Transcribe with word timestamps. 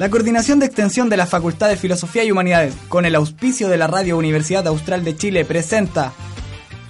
La 0.00 0.10
Coordinación 0.10 0.58
de 0.58 0.66
Extensión 0.66 1.08
de 1.08 1.16
la 1.16 1.24
Facultad 1.24 1.68
de 1.68 1.76
Filosofía 1.76 2.24
y 2.24 2.32
Humanidades, 2.32 2.74
con 2.88 3.04
el 3.04 3.14
auspicio 3.14 3.68
de 3.68 3.76
la 3.76 3.86
Radio 3.86 4.18
Universidad 4.18 4.66
Austral 4.66 5.04
de 5.04 5.16
Chile, 5.16 5.44
presenta 5.44 6.12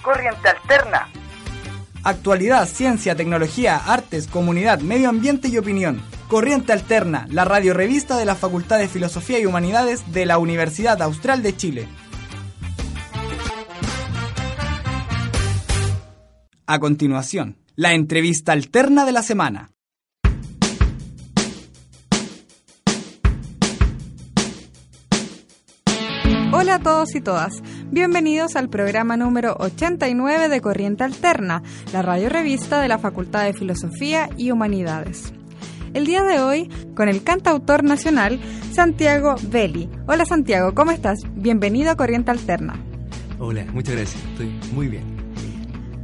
Corriente 0.01 0.49
Alterna. 0.49 1.07
Actualidad, 2.03 2.67
ciencia, 2.67 3.15
tecnología, 3.15 3.77
artes, 3.77 4.25
comunidad, 4.25 4.79
medio 4.79 5.09
ambiente 5.09 5.49
y 5.49 5.59
opinión. 5.59 6.01
Corriente 6.27 6.73
Alterna, 6.73 7.27
la 7.29 7.45
radio 7.45 7.75
revista 7.75 8.17
de 8.17 8.25
la 8.25 8.33
Facultad 8.33 8.79
de 8.79 8.87
Filosofía 8.87 9.39
y 9.39 9.45
Humanidades 9.45 10.11
de 10.11 10.25
la 10.25 10.39
Universidad 10.39 10.99
Austral 11.03 11.43
de 11.43 11.55
Chile. 11.55 11.87
A 16.65 16.79
continuación, 16.79 17.57
la 17.75 17.93
entrevista 17.93 18.51
alterna 18.51 19.05
de 19.05 19.11
la 19.11 19.21
semana. 19.21 19.74
Hola 26.75 26.89
a 26.89 26.93
todos 26.93 27.15
y 27.15 27.21
todas, 27.21 27.63
bienvenidos 27.89 28.57
al 28.57 28.67
programa 28.67 29.15
número 29.15 29.55
89 29.59 30.49
de 30.49 30.59
Corriente 30.59 31.05
Alterna, 31.05 31.63
la 31.93 32.01
radio 32.01 32.27
revista 32.27 32.81
de 32.81 32.89
la 32.89 32.97
Facultad 32.97 33.45
de 33.45 33.53
Filosofía 33.53 34.29
y 34.35 34.51
Humanidades. 34.51 35.31
El 35.93 36.05
día 36.05 36.23
de 36.23 36.41
hoy 36.41 36.69
con 36.93 37.07
el 37.07 37.23
cantautor 37.23 37.85
nacional 37.85 38.41
Santiago 38.73 39.35
Belli. 39.43 39.89
Hola 40.05 40.25
Santiago, 40.25 40.75
¿cómo 40.75 40.91
estás? 40.91 41.19
Bienvenido 41.33 41.91
a 41.91 41.95
Corriente 41.95 42.31
Alterna. 42.31 42.77
Hola, 43.39 43.65
muchas 43.71 43.95
gracias, 43.95 44.21
estoy 44.31 44.59
muy 44.73 44.89
bien. 44.89 45.05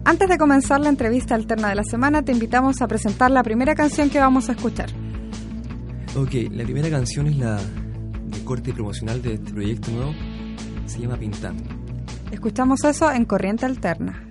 Antes 0.05 0.29
de 0.29 0.37
comenzar 0.37 0.79
la 0.79 0.87
entrevista 0.87 1.35
alterna 1.35 1.67
de 1.67 1.75
la 1.75 1.83
semana, 1.83 2.23
te 2.23 2.31
invitamos 2.31 2.81
a 2.81 2.87
presentar 2.87 3.29
la 3.29 3.43
primera 3.43 3.75
canción 3.75 4.09
que 4.09 4.19
vamos 4.19 4.47
a 4.47 4.53
escuchar. 4.53 4.89
Ok, 6.15 6.33
la 6.49 6.63
primera 6.63 6.89
canción 6.89 7.27
es 7.27 7.35
la 7.35 7.57
de 7.57 8.43
corte 8.45 8.71
promocional 8.71 9.21
de 9.21 9.33
este 9.33 9.51
proyecto 9.51 9.91
nuevo. 9.91 10.13
Se 10.91 10.99
llama 10.99 11.15
Pintando. 11.15 11.63
Escuchamos 12.31 12.83
eso 12.83 13.09
en 13.13 13.23
Corriente 13.23 13.65
Alterna. 13.65 14.27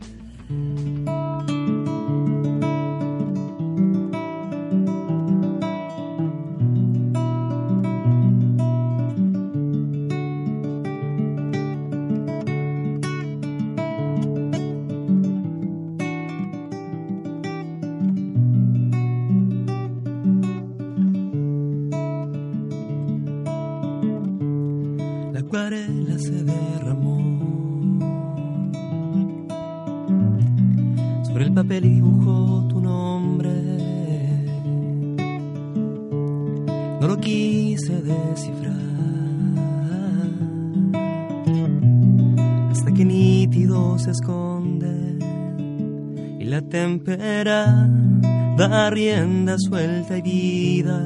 Nítido 43.51 43.99
se 43.99 44.13
esconde 44.13 45.19
y 46.39 46.45
la 46.45 46.63
tempera 46.63 47.89
da 48.57 48.89
rienda 48.91 49.57
suelta 49.59 50.19
y 50.19 50.23
vida 50.23 51.05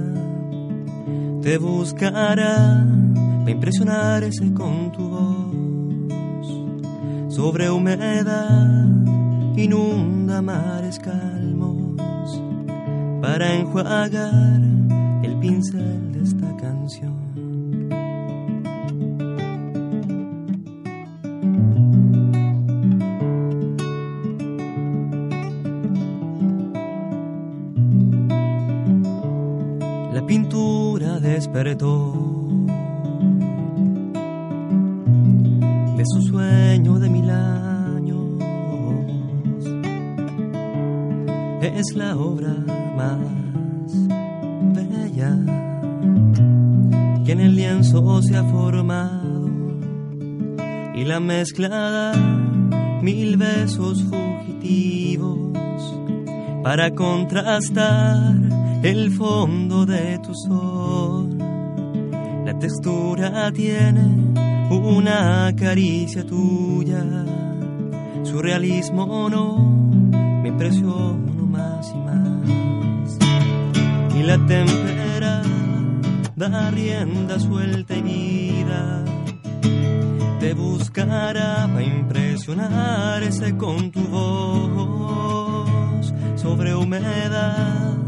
te 1.40 1.56
buscará 1.56 2.84
para 3.14 3.50
impresionarse 3.50 4.52
con 4.52 4.92
tu 4.92 5.08
voz. 5.08 5.54
Sobre 7.34 7.70
humedad 7.70 8.88
inunda 9.56 10.42
mares 10.42 10.98
calmos 10.98 11.98
para 13.22 13.54
enjuagar 13.54 14.60
el 15.22 15.38
pincel 15.40 16.13
de 31.54 31.76
su 36.04 36.22
sueño 36.22 36.98
de 36.98 37.08
mil 37.08 37.30
años. 37.30 38.42
Es 41.62 41.94
la 41.94 42.16
obra 42.16 42.56
más 42.96 43.20
bella 44.74 45.38
que 47.24 47.32
en 47.32 47.40
el 47.40 47.54
lienzo 47.54 48.20
se 48.22 48.36
ha 48.36 48.42
formado 48.42 49.48
y 50.96 51.04
la 51.04 51.20
mezcla 51.20 51.68
da 51.68 52.14
mil 53.00 53.36
besos 53.36 54.02
fugitivos 54.02 55.56
para 56.64 56.90
contrastar 56.90 58.34
el 58.82 59.12
fondo 59.12 59.86
de. 59.86 60.23
Textura 62.60 63.50
tiene 63.52 64.02
una 64.70 65.52
caricia 65.56 66.24
tuya. 66.24 67.04
Su 68.22 68.40
realismo 68.40 69.28
no 69.28 69.58
me 70.42 70.48
impresionó 70.48 71.46
más 71.46 71.90
y 71.90 71.98
más. 71.98 73.18
Y 74.16 74.22
la 74.22 74.38
tempera 74.46 75.42
da 76.36 76.70
rienda 76.70 77.38
suelta 77.38 77.94
y 77.96 78.02
vida. 78.02 79.04
Te 80.40 80.54
buscará 80.54 81.68
para 81.72 81.82
impresionarse 81.82 83.56
con 83.56 83.90
tu 83.90 84.00
voz 84.00 86.14
sobre 86.36 86.74
humedad. 86.74 87.98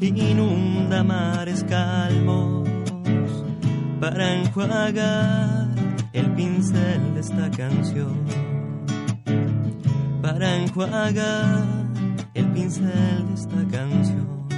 Inunda 0.00 1.04
mares 1.04 1.62
calmos 1.64 2.69
para 4.00 4.34
enjuagar 4.34 5.68
el 6.14 6.32
pincel 6.32 7.14
de 7.14 7.20
esta 7.20 7.50
canción. 7.50 8.24
Para 10.22 10.56
enjuagar 10.56 11.66
el 12.32 12.46
pincel 12.52 13.26
de 13.28 13.34
esta 13.34 13.68
canción. 13.70 14.48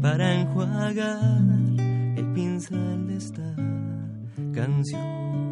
Para 0.00 0.34
enjuagar 0.34 1.42
el 2.16 2.32
pincel 2.32 3.08
de 3.08 3.16
esta 3.16 3.54
canción 4.54 5.47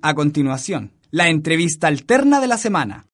A 0.00 0.14
continuación, 0.14 0.92
la 1.10 1.28
entrevista 1.28 1.88
alterna 1.88 2.40
de 2.40 2.46
la 2.46 2.56
semana. 2.56 3.06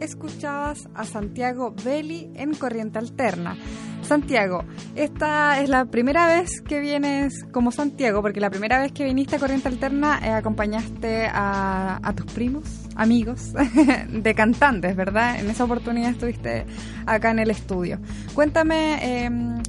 Escuchabas 0.00 0.86
a 0.94 1.04
Santiago 1.04 1.74
Belli 1.82 2.30
en 2.34 2.54
Corriente 2.54 2.98
Alterna, 2.98 3.56
Santiago, 4.04 4.64
esta 4.94 5.60
es 5.62 5.70
la 5.70 5.86
primera 5.86 6.26
vez 6.26 6.60
que 6.60 6.78
vienes 6.80 7.44
como 7.52 7.72
Santiago, 7.72 8.20
porque 8.20 8.38
la 8.38 8.50
primera 8.50 8.80
vez 8.80 8.92
que 8.92 9.04
viniste 9.04 9.36
a 9.36 9.38
Corriente 9.38 9.68
Alterna 9.68 10.20
eh, 10.22 10.28
acompañaste 10.30 11.26
a, 11.32 12.12
tus 12.14 12.30
primos, 12.32 12.83
amigos, 12.94 13.52
de 14.08 14.34
cantantes, 14.34 14.96
¿verdad? 14.96 15.40
En 15.40 15.50
esa 15.50 15.64
oportunidad 15.64 16.10
estuviste 16.10 16.66
acá 17.06 17.30
en 17.30 17.38
el 17.38 17.50
estudio. 17.50 17.98
Cuéntame, 18.34 19.24
em, 19.24 19.62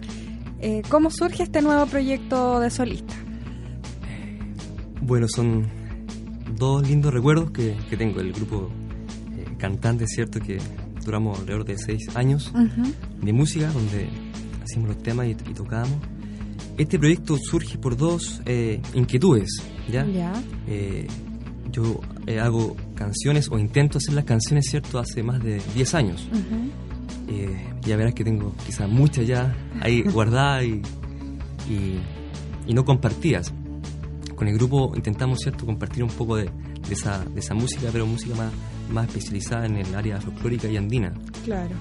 eh, 0.59 0.81
¿cómo 0.89 1.09
surge 1.09 1.43
este 1.43 1.61
nuevo 1.61 1.85
proyecto 1.85 2.59
de 2.59 2.69
solista? 2.69 3.13
Bueno, 5.01 5.27
son 5.27 5.67
dos 6.57 6.87
lindos 6.87 7.13
recuerdos 7.13 7.51
que, 7.51 7.75
tengo. 7.97 8.19
El 8.19 8.33
grupo 8.33 8.69
eh, 9.37 9.45
cantante, 9.57 10.07
¿cierto? 10.07 10.39
Que 10.39 10.57
duramos 11.05 11.39
alrededor 11.39 11.65
de 11.65 11.77
seis 11.77 12.15
años 12.15 12.51
de 13.21 13.33
música, 13.33 13.71
donde 13.71 14.09
hacíamos 14.63 14.89
los 14.89 15.03
temas 15.03 15.27
y, 15.27 15.35
tocábamos. 15.35 15.99
Este 16.77 16.99
proyecto 16.99 17.37
surge 17.37 17.77
por 17.77 17.95
dos 17.95 18.41
eh, 18.45 18.81
inquietudes, 18.93 19.49
¿ya? 19.89 20.05
Eh, 20.67 21.07
yo 21.71 22.01
eh, 22.25 22.39
hago 22.39 22.75
canciones 22.95 23.49
o 23.51 23.59
intento 23.59 23.97
hacer 23.97 24.13
las 24.13 24.25
canciones, 24.25 24.65
¿cierto?, 24.69 24.99
hace 24.99 25.21
más 25.21 25.43
de 25.43 25.61
10 25.75 25.93
años. 25.95 26.27
ya 27.81 27.97
verás 27.97 28.13
que 28.13 28.23
tengo 28.23 28.53
quizás 28.65 28.89
muchas 28.89 29.27
ya 29.27 29.55
ahí 29.81 30.01
guardadas 30.13 30.63
y, 30.63 30.81
y, 31.69 32.73
no 32.73 32.83
compartidas. 32.83 33.53
Con 34.35 34.47
el 34.47 34.55
grupo 34.55 34.93
intentamos, 34.95 35.39
¿cierto?, 35.39 35.65
compartir 35.65 36.03
un 36.03 36.09
poco 36.09 36.37
de, 36.37 36.45
de, 36.45 36.93
esa, 36.93 37.23
de 37.23 37.39
esa 37.39 37.53
música, 37.53 37.89
pero 37.91 38.05
música 38.05 38.35
más, 38.35 38.51
más 38.91 39.07
especializada 39.07 39.65
en 39.65 39.77
el 39.77 39.95
área 39.95 40.19
folclórica 40.19 40.67
y 40.67 40.77
andina. 40.77 41.13
Claro. 41.43 41.75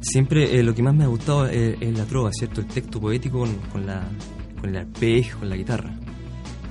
Siempre 0.00 0.58
eh, 0.58 0.62
lo 0.62 0.74
que 0.74 0.82
más 0.82 0.94
me 0.94 1.04
ha 1.04 1.08
gustado 1.08 1.46
es, 1.46 1.80
la 1.96 2.04
trova, 2.04 2.30
¿cierto? 2.32 2.60
El 2.60 2.66
texto 2.66 3.00
poético 3.00 3.46
con, 3.72 3.86
la, 3.86 4.06
con 4.60 4.70
el 4.70 4.76
arpegio, 4.76 5.38
con 5.38 5.48
la 5.48 5.56
guitarra. 5.56 5.94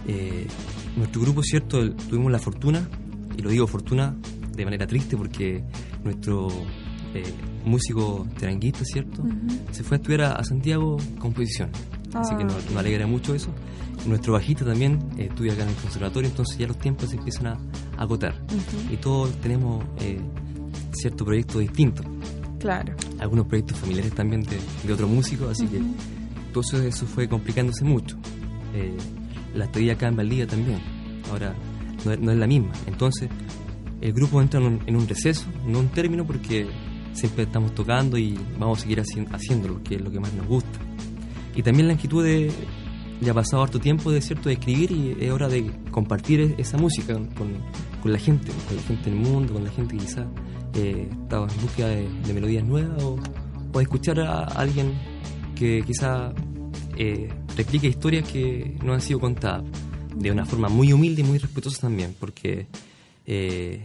Eh, 0.08 0.48
nuestro 0.96 1.22
grupo, 1.22 1.42
¿cierto? 1.44 1.92
Tuvimos 1.94 2.32
la 2.32 2.40
fortuna, 2.40 2.88
y 3.38 3.42
lo 3.42 3.50
digo 3.50 3.68
fortuna 3.68 4.16
de 4.56 4.66
manera 4.66 4.88
triste 4.88 5.18
porque 5.18 5.64
nuestro 6.04 6.48
eh, 7.14 7.24
músico 7.66 8.28
teranguista, 8.38 8.84
¿cierto? 8.86 9.24
Se 9.72 9.84
fue 9.84 9.98
a 9.98 10.00
estudiar 10.00 10.22
a, 10.22 10.44
Santiago 10.44 10.98
composición. 11.20 11.70
Así 12.14 12.36
que 12.36 12.44
ah. 12.44 12.48
nos, 12.48 12.76
alegra 12.76 13.08
mucho 13.08 13.36
eso. 13.36 13.50
Nuestro 14.06 14.34
bajista 14.34 14.66
también 14.66 15.00
estudia 15.18 15.54
acá 15.54 15.64
en 15.64 15.70
el 15.70 15.76
conservatorio, 15.76 16.30
entonces 16.30 16.58
ya 16.58 16.68
los 16.68 16.78
tiempos 16.78 17.10
se 17.10 17.18
empiezan 17.18 17.48
a, 17.48 17.58
agotar. 17.98 18.36
Y 18.92 18.98
todos 18.98 19.32
tenemos 19.42 19.84
cierto 20.92 21.26
proyecto 21.26 21.60
distinto. 21.60 22.04
Claro. 22.60 22.94
Algunos 23.20 23.48
proyectos 23.48 23.78
familiares 23.78 24.14
también 24.14 24.44
de, 24.44 24.58
de 24.86 24.94
otro 24.94 25.08
músico, 25.08 25.48
así 25.50 25.68
que 25.68 25.82
todo 26.56 26.82
eso, 26.82 27.06
fue 27.06 27.28
complicándose 27.28 27.84
mucho. 27.84 28.18
Eh, 28.74 28.96
la 29.54 29.66
estadía 29.66 29.94
acá 29.94 30.08
en 30.08 30.16
Valdivia 30.16 30.48
también, 30.48 30.80
ahora 31.30 31.54
no, 32.06 32.32
es 32.32 32.38
la 32.38 32.48
misma. 32.48 32.72
Entonces, 32.88 33.30
el 34.02 34.14
grupo 34.14 34.42
entra 34.42 34.60
en 34.60 34.96
un, 34.96 35.08
receso, 35.08 35.46
no 35.66 35.80
un 35.80 35.88
término, 35.90 36.26
porque 36.26 36.68
siempre 37.14 37.44
estamos 37.44 37.74
tocando 37.74 38.18
y 38.18 38.38
vamos 38.60 38.80
a 38.80 38.82
seguir 38.82 39.02
haciéndolo, 39.02 39.82
que 39.84 39.96
es 39.96 40.02
lo 40.02 40.12
que 40.12 40.20
más 40.20 40.34
nos 40.34 40.48
gusta. 40.48 40.80
Y 41.56 41.64
también 41.64 41.88
la 41.88 41.94
inquietud 41.94 42.24
de, 42.24 42.52
ya 43.22 43.32
ha 43.32 43.36
pasado 43.36 43.64
harto 43.64 43.80
tiempo 43.80 44.12
de 44.12 44.22
cierto 44.22 44.50
de 44.50 44.56
escribir 44.56 44.92
y 44.92 45.18
es 45.20 45.32
hora 45.32 45.48
de 45.48 45.72
compartir 45.92 46.42
e-, 46.42 46.56
esa 46.58 46.78
música 46.78 47.14
con, 47.14 48.12
la 48.12 48.20
gente, 48.20 48.52
con 48.68 48.76
la 48.76 48.84
gente 48.84 49.10
del 49.10 49.20
mundo, 49.20 49.54
con 49.54 49.64
la 49.64 49.72
gente 49.72 49.96
que 49.96 50.04
quizás 50.04 50.28
eh, 50.74 51.10
estaba 51.24 51.48
en 51.48 51.62
búsqueda 51.62 51.88
de, 51.88 52.34
melodías 52.34 52.64
nuevas 52.64 53.02
o, 53.04 53.18
o, 53.74 53.82
escuchar 53.82 54.20
a 54.20 54.44
alguien 54.44 54.94
que 55.56 55.82
quizá 55.86 56.34
eh, 56.98 57.30
replique 57.56 57.88
historias 57.88 58.30
que 58.30 58.78
no 58.84 58.94
han 58.94 59.02
sido 59.02 59.20
contadas 59.20 59.64
de 60.16 60.32
una 60.32 60.46
forma 60.46 60.70
muy 60.70 60.94
humilde 60.94 61.22
y 61.22 61.26
muy 61.26 61.38
respetuosa 61.38 61.82
también, 61.82 62.16
porque 62.20 62.68
eh, 63.26 63.84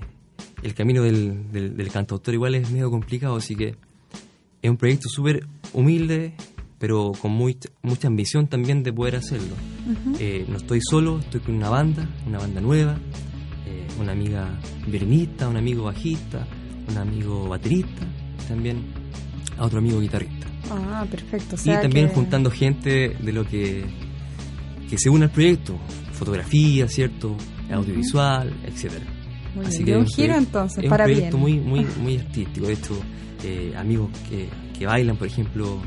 el 0.63 0.75
camino 0.75 1.03
del, 1.03 1.51
del, 1.53 1.91
cantautor 1.91 2.35
igual 2.35 2.55
es 2.55 2.71
medio 2.71 2.91
complicado, 2.91 3.37
así 3.37 3.57
que 3.57 3.77
es 4.63 4.71
un 4.71 4.77
proyecto 4.77 5.09
súper 5.09 5.47
humilde, 5.73 6.35
pero 6.79 7.13
con 7.21 7.33
muy, 7.33 7.57
mucha 7.83 8.09
ambición 8.09 8.47
también 8.47 8.83
de 8.83 8.93
poder 8.93 9.17
hacerlo. 9.17 9.55
Eh, 10.19 10.47
no 10.49 10.57
estoy 10.57 10.81
solo, 10.83 11.19
estoy 11.19 11.41
con 11.41 11.55
una 11.55 11.69
banda, 11.69 12.09
una 12.27 12.39
banda 12.39 12.61
nueva, 12.61 12.99
una 14.01 14.13
amiga 14.13 14.49
violinista, 14.87 15.49
un 15.49 15.57
amigo 15.57 15.85
bajista, 15.85 16.47
un 16.89 16.97
amigo 16.97 17.49
baterista, 17.49 18.07
también 18.49 18.85
a 19.59 19.65
otro 19.67 19.79
amigo 19.79 20.01
guitarrista. 20.01 20.47
Ah, 20.71 21.05
perfecto. 21.11 21.57
y 21.65 21.71
también 21.71 22.09
juntando 22.09 22.51
gente 22.51 23.17
de 23.21 23.33
lo 23.33 23.45
que, 23.45 23.85
que 24.89 24.99
se 24.99 25.11
une 25.11 25.25
al 25.25 25.31
proyecto, 25.31 25.79
fotografía, 26.21 26.87
¿cierto? 26.87 27.37
Audiovisual, 27.73 28.53
etcétera. 28.67 29.07
Así 29.65 29.83
que 29.85 29.97
un 29.97 30.07
giro 30.07 30.37
entonces, 30.37 30.85
es 30.85 30.91
un 30.91 30.97
proyecto 30.97 31.39
muy, 31.39 31.59
muy, 31.59 31.87
muy 32.01 32.19
artístico. 32.19 32.67
De 32.67 32.75
hecho, 32.75 33.01
eh, 33.43 33.73
amigos 33.77 34.11
que, 34.29 34.49
que 34.79 34.87
bailan, 34.87 35.17
por 35.17 35.27
ejemplo, 35.27 35.81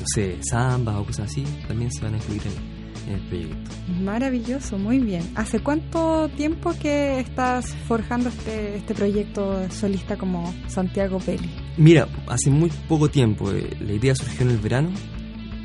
no 0.00 0.06
sé, 0.14 0.38
samba 0.42 0.98
o 0.98 1.04
cosas 1.04 1.30
así, 1.30 1.44
también 1.68 1.92
se 1.92 2.02
van 2.02 2.14
a 2.14 2.16
incluir 2.16 2.42
en, 2.46 2.76
el 3.14 3.20
proyecto. 3.28 3.70
Maravilloso, 4.02 4.78
muy 4.78 4.98
bien. 4.98 5.22
¿Hace 5.36 5.60
cuánto 5.60 6.28
tiempo 6.36 6.74
que 6.82 7.20
estás 7.20 7.72
forjando 7.86 8.30
este, 8.30 8.78
este 8.78 8.94
proyecto 8.94 9.70
solista 9.70 10.16
como 10.16 10.52
Santiago 10.66 11.20
Peli? 11.20 11.48
Mira, 11.76 12.08
hace 12.26 12.50
muy 12.50 12.70
poco 12.88 13.08
tiempo. 13.08 13.52
Eh, 13.52 13.76
la 13.80 13.92
idea 13.92 14.14
surgió 14.16 14.46
en 14.46 14.50
el 14.50 14.58
verano, 14.58 14.90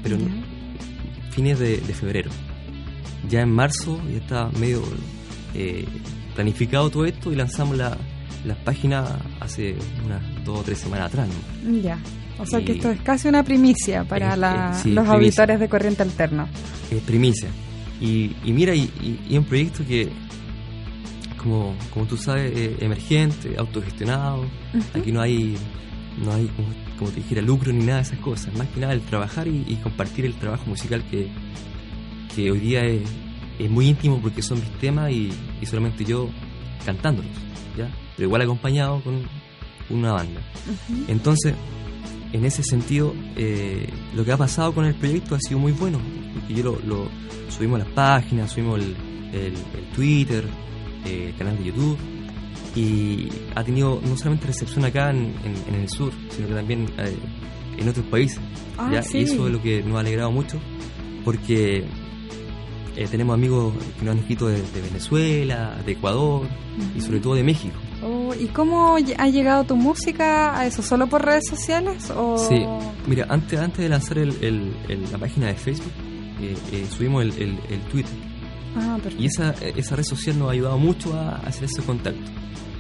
pero 0.04 0.18
en 0.18 0.44
fines 1.31 1.57
de, 1.57 1.78
febrero. 1.78 2.30
Ya 3.29 3.41
en 3.41 3.51
marzo 3.51 4.01
ya 4.09 4.18
estaba 4.18 4.51
medio 4.59 4.81
eh, 5.53 5.85
planificado 6.35 6.89
todo 6.89 7.06
esto 7.06 7.31
y 7.31 7.35
lanzamos 7.35 7.77
la, 7.77 7.97
la 8.45 8.56
página 8.56 9.19
hace 9.39 9.75
unas 10.06 10.21
dos 10.44 10.59
o 10.59 10.63
tres 10.63 10.79
semanas 10.79 11.07
atrás. 11.07 11.29
Ya. 11.81 12.00
O 12.39 12.45
sea 12.45 12.63
que 12.63 12.71
esto 12.73 12.89
es 12.89 13.00
casi 13.01 13.27
una 13.27 13.44
primicia 13.44 14.03
para 14.03 14.35
los 14.35 15.07
auditores 15.07 15.59
de 15.59 15.69
Corriente 15.69 16.01
Alterna. 16.01 16.47
Es 16.89 17.01
primicia. 17.01 17.50
Y, 18.00 18.33
mira, 18.45 18.73
y, 18.73 18.89
y, 19.29 19.38
un 19.38 19.44
proyecto 19.44 19.85
que, 19.85 20.09
como, 21.38 21.75
como 21.94 22.07
tú 22.07 22.18
sabes, 22.18 22.51
es 22.57 22.81
emergente, 22.81 23.56
autogestionado. 23.57 24.44
Aquí 24.95 25.12
no 25.12 25.21
hay, 25.21 25.56
no 26.25 26.33
hay 26.33 26.50
como, 26.97 27.12
te 27.12 27.18
dijera, 27.18 27.44
lucro 27.44 27.71
ni 27.71 27.85
nada 27.85 27.97
de 27.97 28.03
esas 28.03 28.19
cosas. 28.19 28.56
Más 28.56 28.68
que 28.69 28.79
nada 28.79 28.94
el 28.94 29.01
trabajar 29.01 29.47
y, 29.47 29.79
compartir 29.83 30.25
el 30.25 30.33
trabajo 30.33 30.65
musical 30.65 31.03
que, 31.12 31.29
que 32.36 32.51
hoy 32.51 32.60
día 32.60 32.81
es, 32.81 33.01
es 33.60 33.69
muy 33.69 33.88
íntimo 33.88 34.22
porque 34.22 34.42
son 34.42 34.60
mis 34.60 34.72
temas 34.80 35.11
y, 35.11 35.31
solamente 35.66 36.04
yo 36.04 36.30
cantándolos, 36.85 37.31
¿ya? 37.78 37.90
Pero 38.16 38.28
igual 38.28 38.42
acompañado 38.42 39.02
con 39.04 39.23
una 39.90 40.14
banda. 40.14 40.42
Entonces, 41.07 41.54
en 42.33 42.45
ese 42.45 42.64
sentido, 42.64 43.14
eh, 43.35 43.88
lo 44.16 44.23
que 44.23 44.31
ha 44.31 44.38
pasado 44.38 44.73
con 44.73 44.85
el 44.85 44.95
proyecto 44.95 45.35
ha 45.35 45.40
sido 45.40 45.59
muy 45.59 45.71
bueno. 45.73 46.00
Porque 46.33 46.54
yo 46.54 46.80
lo, 46.85 47.07
subimos 47.50 47.81
a 47.81 47.83
las 47.83 47.94
páginas, 47.94 48.52
subimos 48.52 48.80
el, 48.80 48.95
el, 49.33 49.54
Twitter, 49.94 50.45
eh, 51.06 51.28
el 51.30 51.35
canal 51.35 51.57
de 51.57 51.66
YouTube. 51.66 51.97
Y 52.76 53.28
ha 53.54 53.64
tenido 53.64 54.02
no 54.06 54.16
solamente 54.16 54.47
recepción 54.47 54.85
acá 54.85 55.09
en, 55.09 55.33
el 55.73 55.90
sur, 55.90 56.14
sino 56.30 56.47
que 56.47 56.54
también 56.54 56.88
eh, 56.97 57.18
en 57.78 57.90
otros 57.90 58.06
países. 58.06 58.40
Ah, 58.78 58.92
y 58.94 59.18
eso 59.18 59.47
es 59.47 59.54
lo 59.54 59.61
que 59.61 59.83
nos 59.83 59.97
ha 59.97 60.00
alegrado 60.00 60.31
mucho, 60.31 60.57
porque 61.26 61.85
tenemos 63.10 63.33
amigos 63.33 63.74
que 63.98 64.06
nos 64.06 64.14
han 64.14 64.19
escrito 64.19 64.48
de, 64.48 64.62
Venezuela, 64.81 65.78
de 65.86 65.94
Ecuador 65.94 66.48
y 66.95 67.02
sobre 67.02 67.19
todo 67.19 67.36
de 67.36 67.44
México. 67.44 67.80
Oh, 68.04 68.33
¿Y 68.33 68.48
cómo 68.48 68.95
ha 68.95 69.30
llegado 69.30 69.64
tu 69.64 69.76
música 69.76 70.57
a 70.57 70.66
eso? 70.66 70.81
¿Solo 70.81 71.07
por 71.07 71.24
redes 71.24 71.45
sociales? 71.48 72.10
O... 72.10 72.38
Sí, 72.38 72.66
mira, 73.07 73.28
antes, 73.30 73.60
antes 73.60 73.80
de 73.80 73.90
lanzar 73.90 74.18
el, 74.18 74.74
la 75.12 75.18
página 75.18 75.48
de 75.48 75.54
Facebook, 75.54 75.92
eh, 76.42 76.56
eh, 76.71 76.86
subimos 76.90 77.24
el, 77.24 77.57
Twitter. 77.92 78.14
Ah, 78.76 78.98
y 79.19 79.26
esa, 79.26 79.54
esa 79.76 79.95
red 79.95 80.04
social 80.04 80.40
nos 80.40 80.50
ha 80.50 80.52
ayudado 80.54 80.78
mucho 80.78 81.14
a 81.14 81.36
hacer 81.38 81.66
ese 81.66 81.81
contacto. 81.83 82.31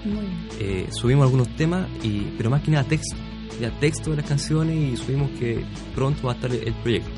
Muy 0.05 0.25
eh, 0.59 0.87
subimos 0.91 1.25
algunos 1.25 1.49
temas, 1.55 1.87
y, 2.03 2.21
pero 2.37 2.49
más 2.49 2.61
que 2.61 2.71
nada 2.71 2.83
texto. 2.83 3.15
Ya 3.59 3.69
texto 3.79 4.11
de 4.11 4.17
las 4.17 4.25
canciones 4.25 4.93
y 4.93 4.97
subimos 4.97 5.29
que 5.31 5.63
pronto 5.93 6.27
va 6.27 6.33
a 6.33 6.35
estar 6.35 6.51
el, 6.51 6.73
proyecto. 6.75 7.11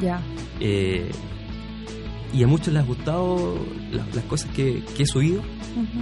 Ya. 0.00 0.20
Y 2.32 2.42
a 2.42 2.46
muchos 2.46 2.72
les 2.72 2.82
ha 2.82 2.86
gustado 2.86 3.58
las, 3.90 4.24
cosas 4.24 4.50
que, 4.52 4.82
he 4.98 5.06
subido. 5.06 5.42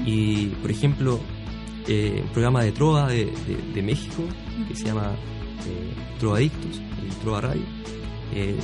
Y, 0.05 0.47
por 0.47 0.71
ejemplo, 0.71 1.21
eh, 1.89 2.21
un 2.23 2.29
programa 2.31 2.63
de 2.63 2.73
trova 2.73 3.09
de, 3.09 3.83
México 3.83 4.25
que 4.69 4.75
se 4.75 4.87
llama 4.87 5.13
eh, 5.67 6.19
Trovadictos 6.19 6.81
y 7.05 7.23
Trova 7.23 7.41
Radio. 7.43 7.63
Eh, 8.35 8.57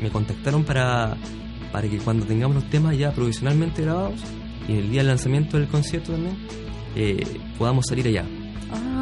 me 0.00 0.10
contactaron 0.10 0.64
para, 0.64 1.16
para 1.72 1.88
que 1.88 1.98
cuando 1.98 2.24
tengamos 2.24 2.54
los 2.56 2.70
temas 2.70 2.96
ya 2.96 3.12
profesionalmente 3.12 3.82
grabados 3.82 4.20
y 4.68 4.74
el 4.74 4.90
día 4.90 5.00
del 5.00 5.08
lanzamiento 5.08 5.58
del 5.58 5.68
concierto 5.68 6.12
también, 6.12 6.36
podamos 7.58 7.84
salir 7.88 8.06
allá. 8.06 8.39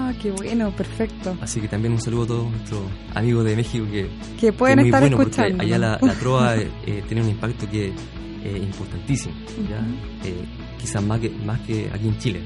Ah, 0.09 0.15
qué 0.23 0.31
bueno, 0.31 0.75
perfecto. 0.75 1.37
Así 1.43 1.61
que 1.61 1.69
también 1.69 1.93
un 1.93 2.01
saludo 2.01 2.23
a 2.23 2.27
todos 2.27 2.51
nuestros 2.51 2.83
amigos 3.15 3.45
de 3.45 3.57
México 3.57 3.87
que, 3.91 4.09
que 4.41 4.53
pueden 4.55 4.79
es 4.79 4.85
muy 4.85 4.89
estar 4.89 5.03
bueno 5.03 5.17
porque 5.19 5.31
escuchando. 5.31 5.63
Allá 5.63 5.79
la, 5.79 5.99
la 6.01 6.15
trova 6.15 6.57
eh, 6.57 6.71
eh, 6.87 7.03
tiene 7.07 7.23
un 7.23 7.29
impacto 7.29 7.69
que 7.69 7.89
es 7.89 8.63
importantísimo, 8.63 9.35
¿ya? 9.69 9.81
Eh, 10.27 10.45
quizás 10.81 11.03
más 11.03 11.21
que, 11.21 11.29
más 11.31 11.61
que 11.61 11.91
aquí 11.93 12.09
en 12.09 12.19
Chile. 12.19 12.41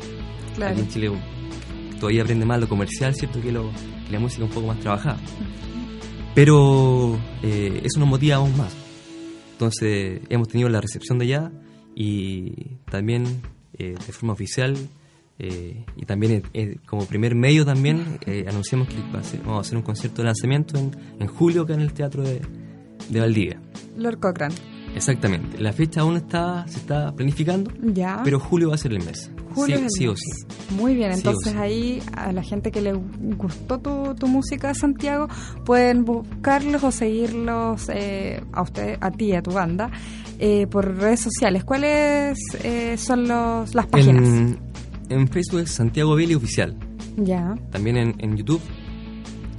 Claro. 0.57 0.73
Aquí 0.73 0.81
en 0.81 0.89
Chile 0.89 1.13
todavía 2.01 2.23
aprende 2.23 2.45
más 2.45 2.59
lo 2.59 2.69
comercial, 2.69 3.15
¿cierto? 3.15 3.41
Que, 3.41 3.53
lo, 3.53 3.71
que 4.07 4.13
la 4.13 4.19
música 4.19 4.45
un 4.45 4.51
poco 4.51 4.67
más 4.67 4.81
trabajada. 4.81 5.19
Pero 6.35 7.17
eh, 7.43 7.81
eso 7.85 8.01
nos 8.01 8.09
motiva 8.09 8.37
aún 8.37 8.57
más. 8.57 8.75
Entonces 9.53 10.21
hemos 10.29 10.49
tenido 10.49 10.69
la 10.69 10.81
recepción 10.81 11.19
de 11.19 11.27
allá 11.27 11.53
y 11.95 12.79
también 12.91 13.43
eh, 13.79 13.95
de 13.95 14.13
forma 14.13 14.33
oficial 14.33 14.77
eh, 15.43 15.85
y 15.97 16.05
también 16.07 16.43
eh, 16.55 16.77
como 16.87 17.05
primer 17.05 17.35
medio 17.35 17.65
también 17.67 18.19
eh, 18.27 18.47
anunciamos 18.49 18.89
que 18.89 18.95
va 19.15 19.21
a 19.21 19.25
ser- 19.25 19.41
vamos 19.41 19.59
a 19.59 19.61
hacer 19.63 19.77
un 19.77 19.83
concierto 19.83 20.23
de 20.23 20.27
lanzamiento 20.27 20.79
en, 20.79 20.93
en 21.21 21.27
julio 21.27 21.63
acá 21.63 21.75
en 21.75 21.81
el 21.81 21.93
Teatro 21.93 22.23
de, 22.23 22.41
de 23.11 23.21
Valdivia. 23.21 23.61
Lord 23.97 24.19
Cochran. 24.21 24.53
Exactamente. 24.95 25.59
La 25.59 25.73
fecha 25.73 26.03
aún 26.03 26.17
está, 26.17 26.67
se 26.69 26.79
está 26.79 27.13
planificando, 27.15 27.71
Ya. 27.83 28.21
pero 28.25 28.39
julio 28.39 28.69
va 28.69 28.75
a 28.75 28.79
ser 28.79 28.93
el 28.93 29.03
mes. 29.03 29.31
Julio 29.55 29.77
sí, 29.79 29.83
es 29.85 29.87
el 29.87 29.91
sí 29.91 30.07
o 30.09 30.15
sí. 30.17 30.75
Muy 30.77 30.95
bien, 30.95 31.13
Sí 31.13 31.19
entonces 31.19 31.53
sí. 31.53 31.59
ahí 31.59 32.03
a 32.17 32.33
la 32.33 32.43
gente 32.43 32.71
que 32.71 32.81
le 32.83 32.93
gustó 32.93 33.79
tu, 33.81 34.15
tu 34.15 34.27
música, 34.29 34.73
Santiago, 34.75 35.29
pueden 35.65 36.05
buscarlos 36.05 36.83
o 36.85 36.91
seguirlos 36.91 37.89
eh, 37.93 38.43
a 38.53 38.63
usted, 38.63 38.97
a 39.01 39.11
ti, 39.11 39.33
a 39.35 39.43
tu 39.43 39.51
banda, 39.53 39.91
eh, 40.39 40.67
por 40.67 40.95
redes 40.97 41.21
sociales. 41.21 41.65
¿Cuáles 41.65 42.39
eh, 42.63 42.97
son 42.99 43.29
los, 43.29 43.75
las 43.75 43.87
páginas? 43.87 44.27
En, 44.29 44.59
en 45.13 45.29
Facebook 45.29 45.61
es 45.61 45.71
Santiago 45.71 46.15
Belli 46.15 46.35
Oficial. 46.35 46.77
Ya, 47.17 47.55
También 47.71 47.97
en, 47.97 48.15
en 48.19 48.37
YouTube 48.37 48.61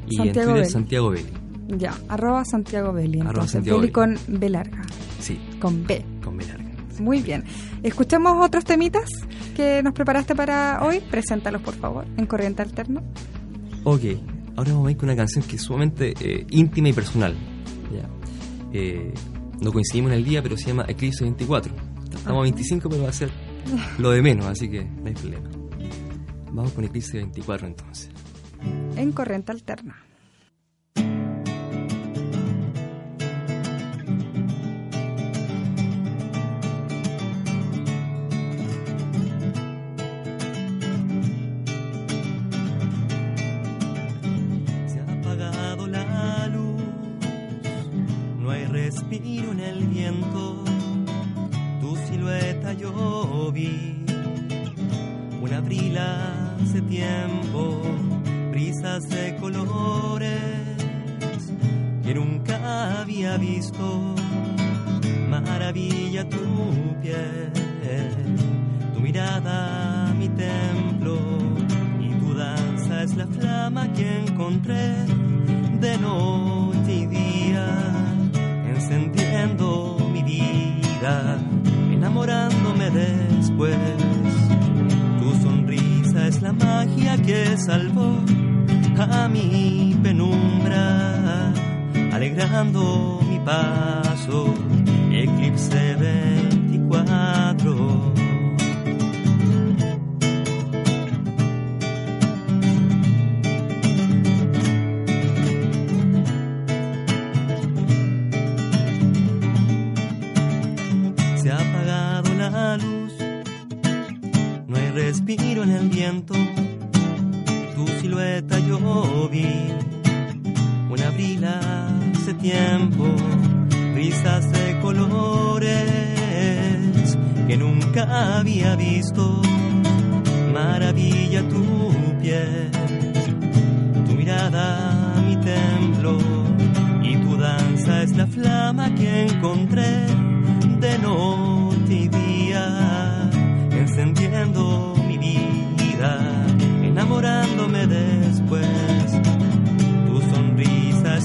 y 0.10 0.16
Santiago 0.16 0.24
en 0.26 0.34
Twitter 0.34 0.54
Belli. 0.56 0.70
Santiago 0.70 1.10
Belli. 1.12 1.78
ya, 1.78 1.94
arroba 2.10 2.44
Santiago 2.46 2.94
Belli. 2.94 3.20
Arroba 3.22 3.48
Santiago 3.48 3.80
Belli 3.80 3.92
Belli. 3.92 4.18
con 4.26 4.40
B 4.40 4.50
larga, 4.50 4.82
Sí, 5.20 5.40
con 5.60 5.86
B. 5.86 6.04
con 6.24 6.38
B 6.38 6.46
larga. 6.46 6.64
Muy 7.00 7.22
bien. 7.22 7.44
¿Escuchamos 7.82 8.46
otros 8.46 8.66
temitas 8.66 9.10
que 9.56 9.82
nos 9.84 9.94
preparaste 9.94 10.36
para 10.36 10.80
hoy? 10.84 11.00
Preséntalos, 11.10 11.62
por 11.62 11.74
favor, 11.74 12.06
en 12.18 12.26
Corriente 12.28 12.62
Alterno. 12.62 13.02
Ok, 13.84 14.02
ahora 14.56 14.74
vamos 14.74 14.88
a 14.88 14.92
ir 14.92 14.98
con 14.98 15.10
una 15.10 15.16
canción 15.16 15.44
que 15.46 15.56
es 15.56 15.62
sumamente 15.64 16.14
eh, 16.20 16.46
íntima 16.52 16.90
y 16.90 16.94
personal. 16.94 17.34
Ya. 17.92 18.08
Eh, 18.74 19.14
no 19.62 19.72
coincidimos 19.72 20.12
en 20.12 20.18
el 20.20 20.24
día, 20.24 20.42
pero 20.44 20.56
se 20.58 20.68
llama 20.68 20.86
Eclipse 20.88 21.24
24. 21.24 21.74
Estamos 22.14 22.40
a 22.40 22.44
25, 22.44 22.90
pero 22.90 23.04
va 23.04 23.10
a 23.10 23.14
ser 23.14 23.30
lo 23.98 24.12
de 24.12 24.22
menos, 24.22 24.46
así 24.46 24.70
que 24.70 24.84
no 24.84 25.08
hay 25.08 25.14
problema. 25.14 25.50
Vamos 26.52 26.72
con 26.74 26.84
Eclipse 26.84 27.18
24 27.18 27.68
entonces. 27.68 28.10
En 28.96 29.12
Corriente 29.12 29.52
Alterna. 29.52 29.96
Se 44.88 45.00
ha 45.00 45.12
apagado 45.12 45.88
la 45.88 46.48
luz, 46.50 46.84
no 48.40 48.52
hay 48.52 48.66
respiro 48.66 49.52
en 49.52 49.60
el 49.60 49.88
viento. 49.88 50.53
Enamorándome 81.92 82.90
después. 82.92 83.76
Tu 85.20 85.36
sonrisa 85.42 86.28
es 86.28 86.42
la 86.42 86.54
magia 86.54 87.18
que 87.18 87.58
salvó 87.58 88.20
a 88.98 89.28
mi 89.28 89.98
penumbra, 90.02 91.52
alegrando 92.12 93.20
mi 93.30 93.40
paso. 93.40 94.54
Eclipse 95.12 95.96
24. 95.96 98.23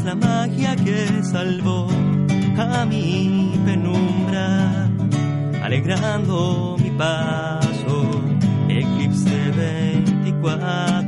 La 0.09 0.15
magia 0.15 0.75
que 0.75 1.23
salvó 1.23 1.87
a 2.57 2.87
mi 2.87 3.53
penumbra, 3.67 4.89
alegrando 5.63 6.77
mi 6.83 6.91
paso. 6.93 7.97
Eclipse 8.71 9.39
24. 9.51 11.08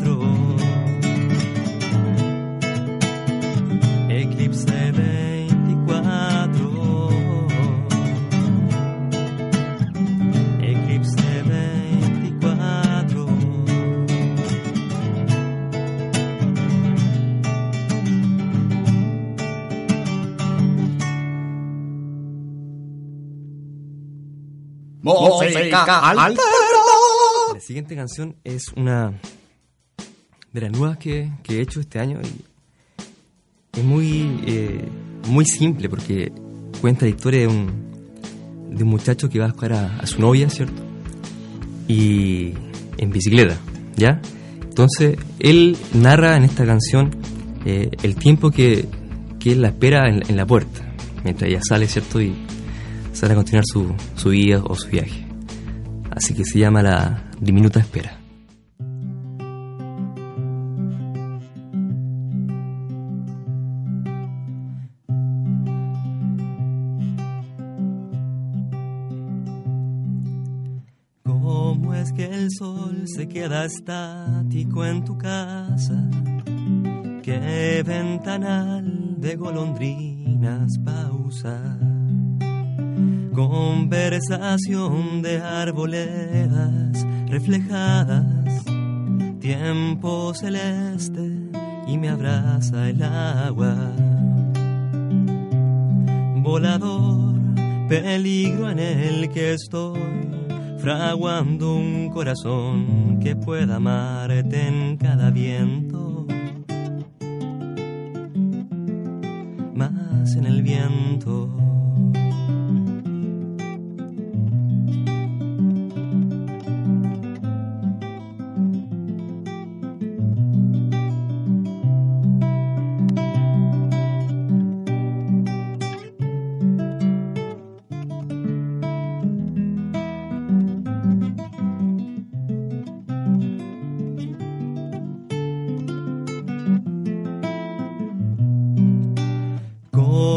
La 27.54 27.60
siguiente 27.60 27.94
canción 27.96 28.36
es 28.44 28.68
una 28.76 29.12
de 30.52 30.60
las 30.60 30.70
nuevas 30.72 30.98
que, 30.98 31.30
que 31.42 31.58
he 31.58 31.60
hecho 31.62 31.80
este 31.80 31.98
año 31.98 32.20
y 32.22 33.78
es 33.78 33.84
muy, 33.84 34.42
eh, 34.46 34.88
muy 35.28 35.44
simple 35.44 35.88
porque 35.88 36.32
cuenta 36.80 37.04
la 37.04 37.10
historia 37.10 37.40
de 37.40 37.46
un, 37.46 38.70
de 38.70 38.82
un 38.82 38.90
muchacho 38.90 39.28
que 39.28 39.38
va 39.38 39.46
a 39.46 39.48
buscar 39.48 39.72
a, 39.72 39.98
a 39.98 40.06
su 40.06 40.20
novia, 40.20 40.50
¿cierto? 40.50 40.82
Y 41.86 42.52
en 42.98 43.10
bicicleta, 43.10 43.56
¿ya? 43.96 44.20
Entonces 44.62 45.18
él 45.38 45.76
narra 45.94 46.36
en 46.36 46.44
esta 46.44 46.64
canción 46.64 47.10
eh, 47.64 47.90
el 48.02 48.16
tiempo 48.16 48.50
que, 48.50 48.88
que 49.38 49.52
él 49.52 49.62
la 49.62 49.68
espera 49.68 50.08
en, 50.08 50.22
en 50.28 50.36
la 50.36 50.46
puerta, 50.46 50.80
mientras 51.22 51.50
ella 51.50 51.60
sale, 51.62 51.86
¿cierto? 51.86 52.20
Y 52.20 52.34
sale 53.12 53.32
a 53.34 53.36
continuar 53.36 53.64
su, 53.66 53.94
su 54.16 54.30
vida 54.30 54.62
o 54.64 54.74
su 54.74 54.88
viaje. 54.88 55.29
Así 56.10 56.34
que 56.34 56.44
se 56.44 56.58
llama 56.58 56.82
la 56.82 57.22
diminuta 57.40 57.80
espera. 57.80 58.18
Como 71.22 71.94
es 71.94 72.12
que 72.12 72.24
el 72.24 72.48
sol 72.50 73.04
se 73.06 73.28
queda 73.28 73.64
estático 73.64 74.84
en 74.84 75.04
tu 75.04 75.16
casa? 75.16 76.08
¿Qué 77.22 77.82
ventanal 77.86 79.14
de 79.18 79.36
golondrinas 79.36 80.78
pausa? 80.84 81.78
Conversación 83.34 85.22
de 85.22 85.40
arboledas 85.40 87.06
reflejadas, 87.28 88.64
tiempo 89.38 90.34
celeste 90.34 91.50
y 91.86 91.96
me 91.96 92.08
abraza 92.08 92.88
el 92.88 93.02
agua. 93.04 93.76
Volador, 96.42 97.34
peligro 97.88 98.68
en 98.68 98.80
el 98.80 99.30
que 99.30 99.52
estoy, 99.52 100.00
fraguando 100.78 101.76
un 101.76 102.10
corazón 102.10 103.20
que 103.22 103.36
pueda 103.36 103.76
amarte 103.76 104.66
en 104.66 104.96
cada 104.96 105.30
viento. 105.30 106.26
Más 109.72 110.34
en 110.34 110.46
el 110.46 110.62
viento. 110.62 111.69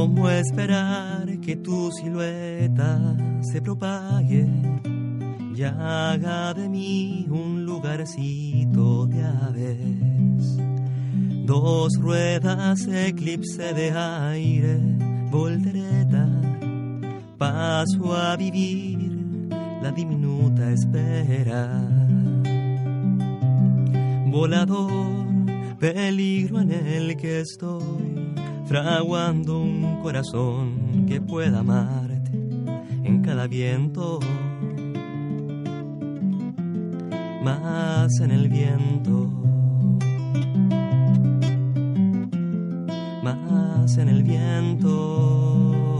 Esperar 0.03 1.25
que 1.39 1.55
tu 1.55 1.89
silueta 1.91 3.15
se 3.41 3.61
propague 3.61 4.45
y 5.55 5.63
haga 5.63 6.53
de 6.53 6.67
mí 6.67 7.25
un 7.29 7.65
lugarcito 7.65 9.07
de 9.07 9.23
aves. 9.23 10.57
Dos 11.45 11.93
ruedas, 11.99 12.85
eclipse 12.87 13.73
de 13.73 13.91
aire, 13.91 14.77
voltereta, 15.31 16.27
paso 17.37 18.13
a 18.13 18.35
vivir 18.35 18.99
la 19.81 19.91
diminuta 19.91 20.69
espera. 20.69 21.69
Volador, 24.27 25.25
peligro 25.79 26.59
en 26.59 26.71
el 26.71 27.15
que 27.15 27.39
estoy 27.39 28.12
fraguando 28.65 29.59
un 29.59 29.99
corazón 30.01 31.05
que 31.07 31.19
pueda 31.19 31.59
amarte 31.59 32.31
en 33.03 33.21
cada 33.21 33.47
viento, 33.47 34.19
más 37.43 38.19
en 38.21 38.31
el 38.31 38.47
viento, 38.49 39.29
más 43.23 43.97
en 43.97 44.09
el 44.09 44.23
viento, 44.23 45.92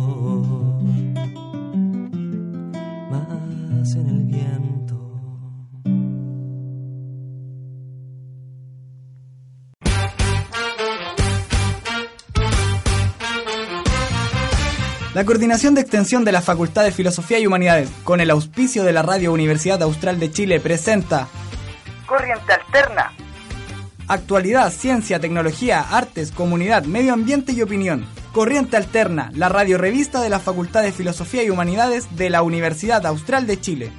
La 15.14 15.26
Coordinación 15.26 15.76
de 15.76 15.82
Extensión 15.82 16.26
de 16.26 16.32
la 16.32 16.42
Facultad 16.42 16.84
de 16.84 16.92
Filosofía 16.92 17.38
y 17.38 17.46
Humanidades, 17.46 17.88
con 18.04 18.20
el 18.20 18.32
auspicio 18.32 18.84
de 18.84 18.94
la 18.94 19.04
Radio 19.04 19.32
Universidad 19.32 19.80
Austral 19.84 20.20
de 20.20 20.32
Chile, 20.32 20.60
presenta 20.60 21.28
Corriente 22.08 22.52
Alterna. 22.52 23.14
Actualidad, 24.08 24.72
ciencia, 24.72 25.20
tecnología, 25.20 25.82
artes, 25.82 26.32
comunidad, 26.32 26.86
medio 26.86 27.14
ambiente 27.14 27.52
y 27.52 27.62
opinión. 27.62 28.08
Corriente 28.32 28.76
Alterna, 28.76 29.30
la 29.36 29.50
radio 29.50 29.78
revista 29.78 30.20
de 30.20 30.30
la 30.30 30.40
Facultad 30.40 30.82
de 30.82 30.92
Filosofía 30.92 31.44
y 31.44 31.52
Humanidades 31.52 32.16
de 32.18 32.32
la 32.32 32.42
Universidad 32.42 33.06
Austral 33.06 33.46
de 33.46 33.62
Chile. 33.62 33.92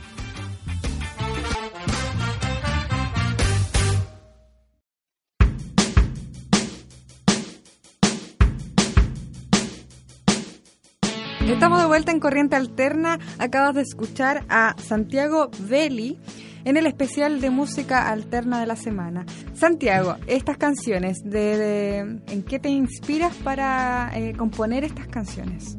Estamos 11.64 11.80
de 11.80 11.88
vuelta 11.88 12.12
en 12.12 12.20
Corriente 12.20 12.56
Alterna. 12.56 13.18
Acabas 13.38 13.74
de 13.74 13.80
escuchar 13.80 14.44
a 14.50 14.76
Santiago 14.76 15.50
Belli 15.60 16.18
en 16.66 16.76
el 16.76 16.86
especial 16.86 17.40
de 17.40 17.48
música 17.48 18.10
alterna 18.10 18.60
de 18.60 18.66
la 18.66 18.76
semana. 18.76 19.24
Santiago, 19.54 20.16
estas 20.26 20.58
canciones, 20.58 21.22
de, 21.24 22.00
¿en 22.00 22.42
qué 22.42 22.58
te 22.58 22.68
inspiras 22.68 23.34
para 23.36 24.10
eh, 24.14 24.34
componer 24.36 24.84
estas 24.84 25.06
canciones? 25.06 25.78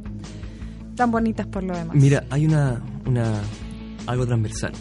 Tan 0.95 1.11
bonitas 1.11 1.45
por 1.45 1.61
lo 1.61 1.77
demás. 1.77 1.95
Mira, 1.95 2.23
hay 2.31 2.47
una, 2.47 2.83
una 3.05 3.43
algo 4.07 4.25
transversal, 4.25 4.73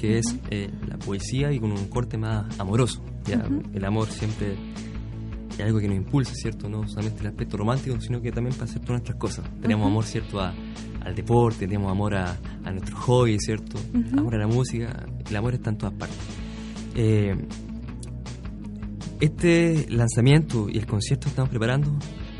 que 0.00 0.18
es 0.18 0.36
eh, 0.50 0.70
la 0.86 0.96
poesía 0.96 1.50
y 1.50 1.58
con 1.58 1.72
un 1.72 1.88
corte 1.88 2.16
más 2.16 2.60
amoroso. 2.60 3.02
¿ya? 3.24 3.44
El 3.74 3.84
amor 3.84 4.08
siempre 4.10 4.54
es 5.54 5.60
algo 5.60 5.78
que 5.78 5.88
nos 5.88 5.96
impulsa, 5.96 6.32
¿cierto? 6.34 6.68
No 6.68 6.86
solamente 6.88 7.20
el 7.20 7.28
aspecto 7.28 7.56
romántico, 7.56 8.00
sino 8.00 8.20
que 8.20 8.32
también 8.32 8.54
para 8.54 8.64
hacer 8.64 8.80
todas 8.80 9.02
nuestras 9.02 9.18
cosas. 9.18 9.44
Tenemos 9.60 9.86
amor, 9.86 10.04
¿cierto? 10.04 10.40
A, 10.40 10.54
al 11.04 11.14
deporte, 11.14 11.66
tenemos 11.66 11.90
amor 11.90 12.14
a, 12.14 12.38
a 12.64 12.70
nuestros 12.70 12.98
hobbies, 13.00 13.42
¿cierto? 13.44 13.78
Amor 14.16 14.34
a 14.36 14.38
la 14.38 14.46
música, 14.46 15.06
el 15.28 15.36
amor 15.36 15.54
está 15.54 15.70
en 15.70 15.78
todas 15.78 15.94
partes. 15.94 16.18
Eh, 16.94 17.36
este 19.20 19.86
lanzamiento 19.88 20.68
y 20.68 20.78
el 20.78 20.86
concierto 20.86 21.24
que 21.24 21.30
estamos 21.30 21.50
preparando 21.50 21.90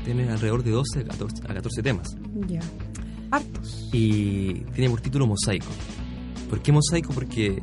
tiene 0.05 0.29
alrededor 0.29 0.63
de 0.65 0.73
12 0.73 1.01
a 1.01 1.05
14, 1.05 1.43
a 1.49 1.55
14 1.55 1.83
temas. 1.83 2.17
Ya. 2.49 2.61
Hartos. 3.31 3.89
Y 3.93 4.55
tiene 4.75 4.91
por 4.91 5.01
título 5.01 5.27
Mosaico. 5.27 5.69
¿Por 6.51 6.61
qué 6.61 6.73
Mosaico? 6.73 7.13
Porque 7.15 7.63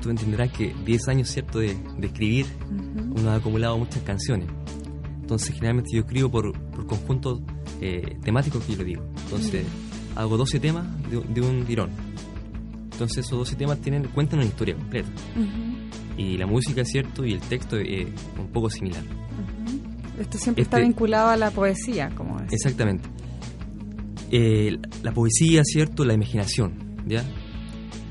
tú 0.00 0.10
entenderás 0.10 0.52
que 0.52 0.74
10 0.84 1.08
años, 1.08 1.28
¿cierto?, 1.28 1.58
de, 1.58 1.76
de 1.98 2.06
escribir, 2.06 2.46
uno 2.70 3.30
ha 3.30 3.34
acumulado 3.34 3.76
muchas 3.76 4.02
canciones. 4.02 4.48
Entonces, 5.28 5.54
generalmente 5.54 5.90
yo 5.92 6.00
escribo 6.00 6.30
por, 6.30 6.58
por 6.70 6.86
conjuntos 6.86 7.42
eh, 7.82 8.16
temáticos 8.24 8.64
que 8.64 8.72
yo 8.72 8.78
le 8.78 8.84
digo. 8.84 9.02
Entonces, 9.24 9.66
hago 10.16 10.38
12 10.38 10.58
temas 10.58 10.86
de, 11.10 11.20
de 11.20 11.40
un 11.42 11.66
tirón. 11.66 11.90
Entonces, 12.92 13.26
esos 13.26 13.38
12 13.38 13.56
temas 13.56 13.78
tienen, 13.78 14.04
cuentan 14.04 14.38
una 14.38 14.48
historia 14.48 14.74
completa. 14.74 15.10
Y 16.16 16.38
la 16.38 16.46
música, 16.46 16.82
¿cierto?, 16.82 17.26
y 17.26 17.34
el 17.34 17.40
texto 17.40 17.76
es 17.76 18.06
un 18.40 18.46
poco 18.48 18.70
similar. 18.70 19.02
Esto 20.18 20.38
siempre 20.38 20.62
está 20.62 20.78
Este- 20.78 20.88
vinculado 20.88 21.28
a 21.28 21.36
la 21.36 21.50
poesía, 21.50 22.08
como 22.16 22.40
es. 22.40 22.50
Exactamente. 22.50 23.06
Eh, 24.30 24.78
la 25.02 25.12
poesía, 25.12 25.60
¿cierto? 25.62 26.06
La 26.06 26.14
imaginación, 26.14 26.72
¿ya? 27.06 27.22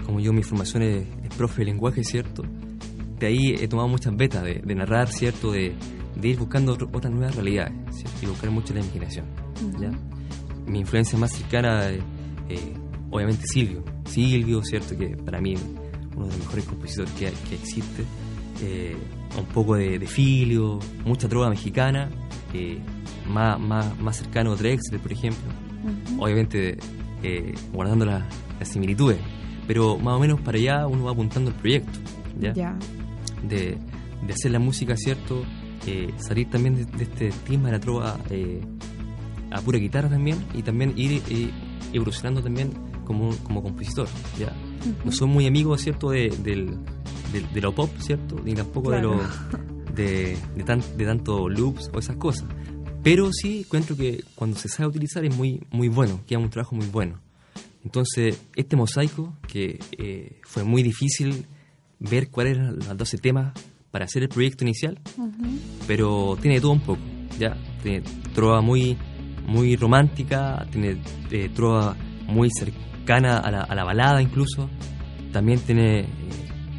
Como 0.06 0.20
yo, 0.20 0.34
mi 0.34 0.44
formación 0.44 0.84
es, 0.84 1.08
es 1.24 1.36
profe 1.36 1.62
de 1.62 1.66
lenguaje, 1.66 2.04
¿cierto? 2.04 2.44
De 3.20 3.26
ahí 3.26 3.56
he 3.60 3.68
tomado 3.68 3.88
muchas 3.88 4.16
vetas 4.16 4.44
de, 4.44 4.62
de 4.64 4.76
narrar, 4.76 5.10
¿cierto? 5.12 5.52
De, 5.52 5.74
de 6.20 6.28
ir 6.30 6.38
buscando 6.38 6.74
otro- 6.74 6.90
otras 6.94 7.14
nuevas 7.14 7.36
realidades, 7.36 7.74
¿cierto? 7.92 8.18
Y 8.24 8.26
buscar 8.28 8.50
mucho 8.52 8.74
la 8.74 8.80
imaginación, 8.82 9.26
¿ya? 9.80 9.92
Mi 10.66 10.80
influencia 10.80 11.18
más 11.18 11.32
cercana, 11.32 11.90
eh, 11.90 12.00
eh, 12.50 12.74
obviamente, 13.12 13.46
Silvio. 13.48 13.84
Silvio, 14.06 14.64
¿cierto? 14.64 14.98
Que 14.98 15.16
para 15.18 15.40
mí 15.40 15.56
uno 16.16 16.26
de 16.26 16.32
los 16.32 16.40
mejores 16.40 16.66
compositores 16.66 17.12
que, 17.14 17.32
que 17.50 17.56
existe. 17.56 18.04
Eh, 18.62 18.98
un 19.38 19.46
poco 19.46 19.76
de, 19.76 20.00
de 20.00 20.08
Filio, 20.08 20.80
mucha 21.06 21.30
trova 21.30 21.50
mexicana, 21.50 22.10
eh, 22.54 22.80
más, 23.30 23.60
más, 23.60 23.98
más 24.00 24.18
cercano 24.18 24.54
a 24.54 24.56
Drexler, 24.56 25.00
por 25.00 25.12
ejemplo. 25.12 25.44
Obviamente 26.20 26.78
eh, 27.24 27.54
guardando 27.72 28.06
la- 28.06 28.26
las 28.60 28.68
similitudes, 28.68 29.20
pero 29.68 29.98
más 30.00 30.16
o 30.16 30.20
menos 30.20 30.42
para 30.42 30.58
allá 30.58 30.88
uno 30.88 31.04
va 31.06 31.12
apuntando 31.12 31.52
el 31.52 31.56
proyecto, 31.56 32.00
¿ya? 32.40 32.54
Ya. 32.54 32.76
De, 33.48 33.78
de 34.26 34.34
hacer 34.34 34.52
la 34.52 34.60
música, 34.60 34.98
¿cierto? 34.98 35.44
Eh, 35.88 36.14
salir 36.18 36.50
también 36.50 36.76
de, 36.76 36.86
de 36.86 37.04
este 37.04 37.32
tema 37.48 37.68
de 37.68 37.72
la 37.74 37.80
trova 37.80 38.20
eh, 38.30 38.62
a 39.52 39.62
pura 39.62 39.80
guitarra 39.80 40.10
también 40.10 40.38
y 40.54 40.62
también 40.62 40.94
ir 40.98 41.22
eh, 41.30 41.50
evolucionando 41.94 42.44
también 42.44 42.72
como, 43.06 43.34
como 43.38 43.64
compositor, 43.64 44.08
¿ya? 44.38 44.54
No 45.06 45.12
soy 45.14 45.28
muy 45.30 45.48
amigo, 45.48 45.78
¿cierto? 45.78 46.10
De, 46.10 46.30
del, 46.44 46.78
de 47.54 47.62
lo 47.62 47.74
pop, 47.74 47.90
¿cierto? 48.00 48.36
Ni 48.44 48.54
tampoco 48.54 48.90
Claro. 48.90 49.12
de 49.12 49.18
lo 49.18 49.94
de, 49.96 50.38
de, 50.56 50.64
tan- 50.64 50.84
de 50.98 51.06
tanto 51.06 51.48
loops 51.50 51.90
o 51.94 52.00
esas 52.00 52.18
cosas. 52.18 52.46
Pero 53.04 53.32
sí 53.32 53.60
encuentro 53.66 53.96
que 53.96 54.24
cuando 54.36 54.58
se 54.58 54.68
sabe 54.68 54.90
utilizar 54.90 55.24
es 55.24 55.36
muy, 55.36 55.62
muy 55.72 55.88
bueno, 55.88 56.20
queda 56.28 56.40
un 56.40 56.50
trabajo 56.50 56.76
muy 56.76 56.88
bueno. 56.88 57.20
Entonces, 57.86 58.42
este 58.56 58.76
mosaico, 58.76 59.34
que 59.48 59.80
eh, 59.98 60.42
fue 60.44 60.64
muy 60.66 60.84
difícil 60.84 61.46
ver 62.00 62.30
cuáles 62.30 62.58
eran 62.58 62.76
los 62.78 62.98
12 62.98 63.18
temas 63.20 63.54
para 63.98 64.06
hacer 64.06 64.22
el 64.22 64.30
proyecto 64.30 64.64
inicial, 64.64 64.96
pero 65.88 66.38
tiene 66.40 66.62
todo 66.62 66.74
un 66.74 66.82
poco, 66.82 67.02
¿ya? 67.40 67.58
Tiene 67.82 68.04
trova 68.36 68.62
muy, 68.62 68.96
muy 69.48 69.76
romántica, 69.76 70.68
tiene 70.72 71.02
eh, 71.32 71.50
trova 71.52 71.98
muy 72.28 72.48
cercana 72.52 73.40
a 73.40 73.50
la, 73.50 73.62
a 73.62 73.74
la, 73.74 73.84
balada 73.84 74.22
incluso, 74.22 74.70
también 75.34 75.60
tiene, 75.62 76.02
eh, 76.02 76.06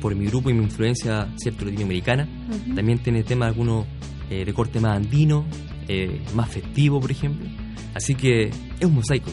por 0.00 0.14
mi 0.14 0.26
grupo 0.26 0.48
y 0.48 0.54
mi 0.54 0.62
influencia, 0.62 1.26
cierto, 1.34 1.64
latinoamericana, 1.64 2.28
también 2.76 3.00
tiene 3.00 3.24
temas 3.24 3.48
algunos 3.48 3.84
eh, 4.30 4.44
de 4.44 4.54
corte 4.54 4.78
más 4.78 4.96
andino, 4.96 5.44
eh, 5.88 6.22
más 6.36 6.48
festivo, 6.48 7.00
por 7.00 7.10
ejemplo, 7.10 7.48
así 7.94 8.14
que 8.14 8.44
es 8.44 8.84
un 8.84 8.94
mosaico. 8.94 9.32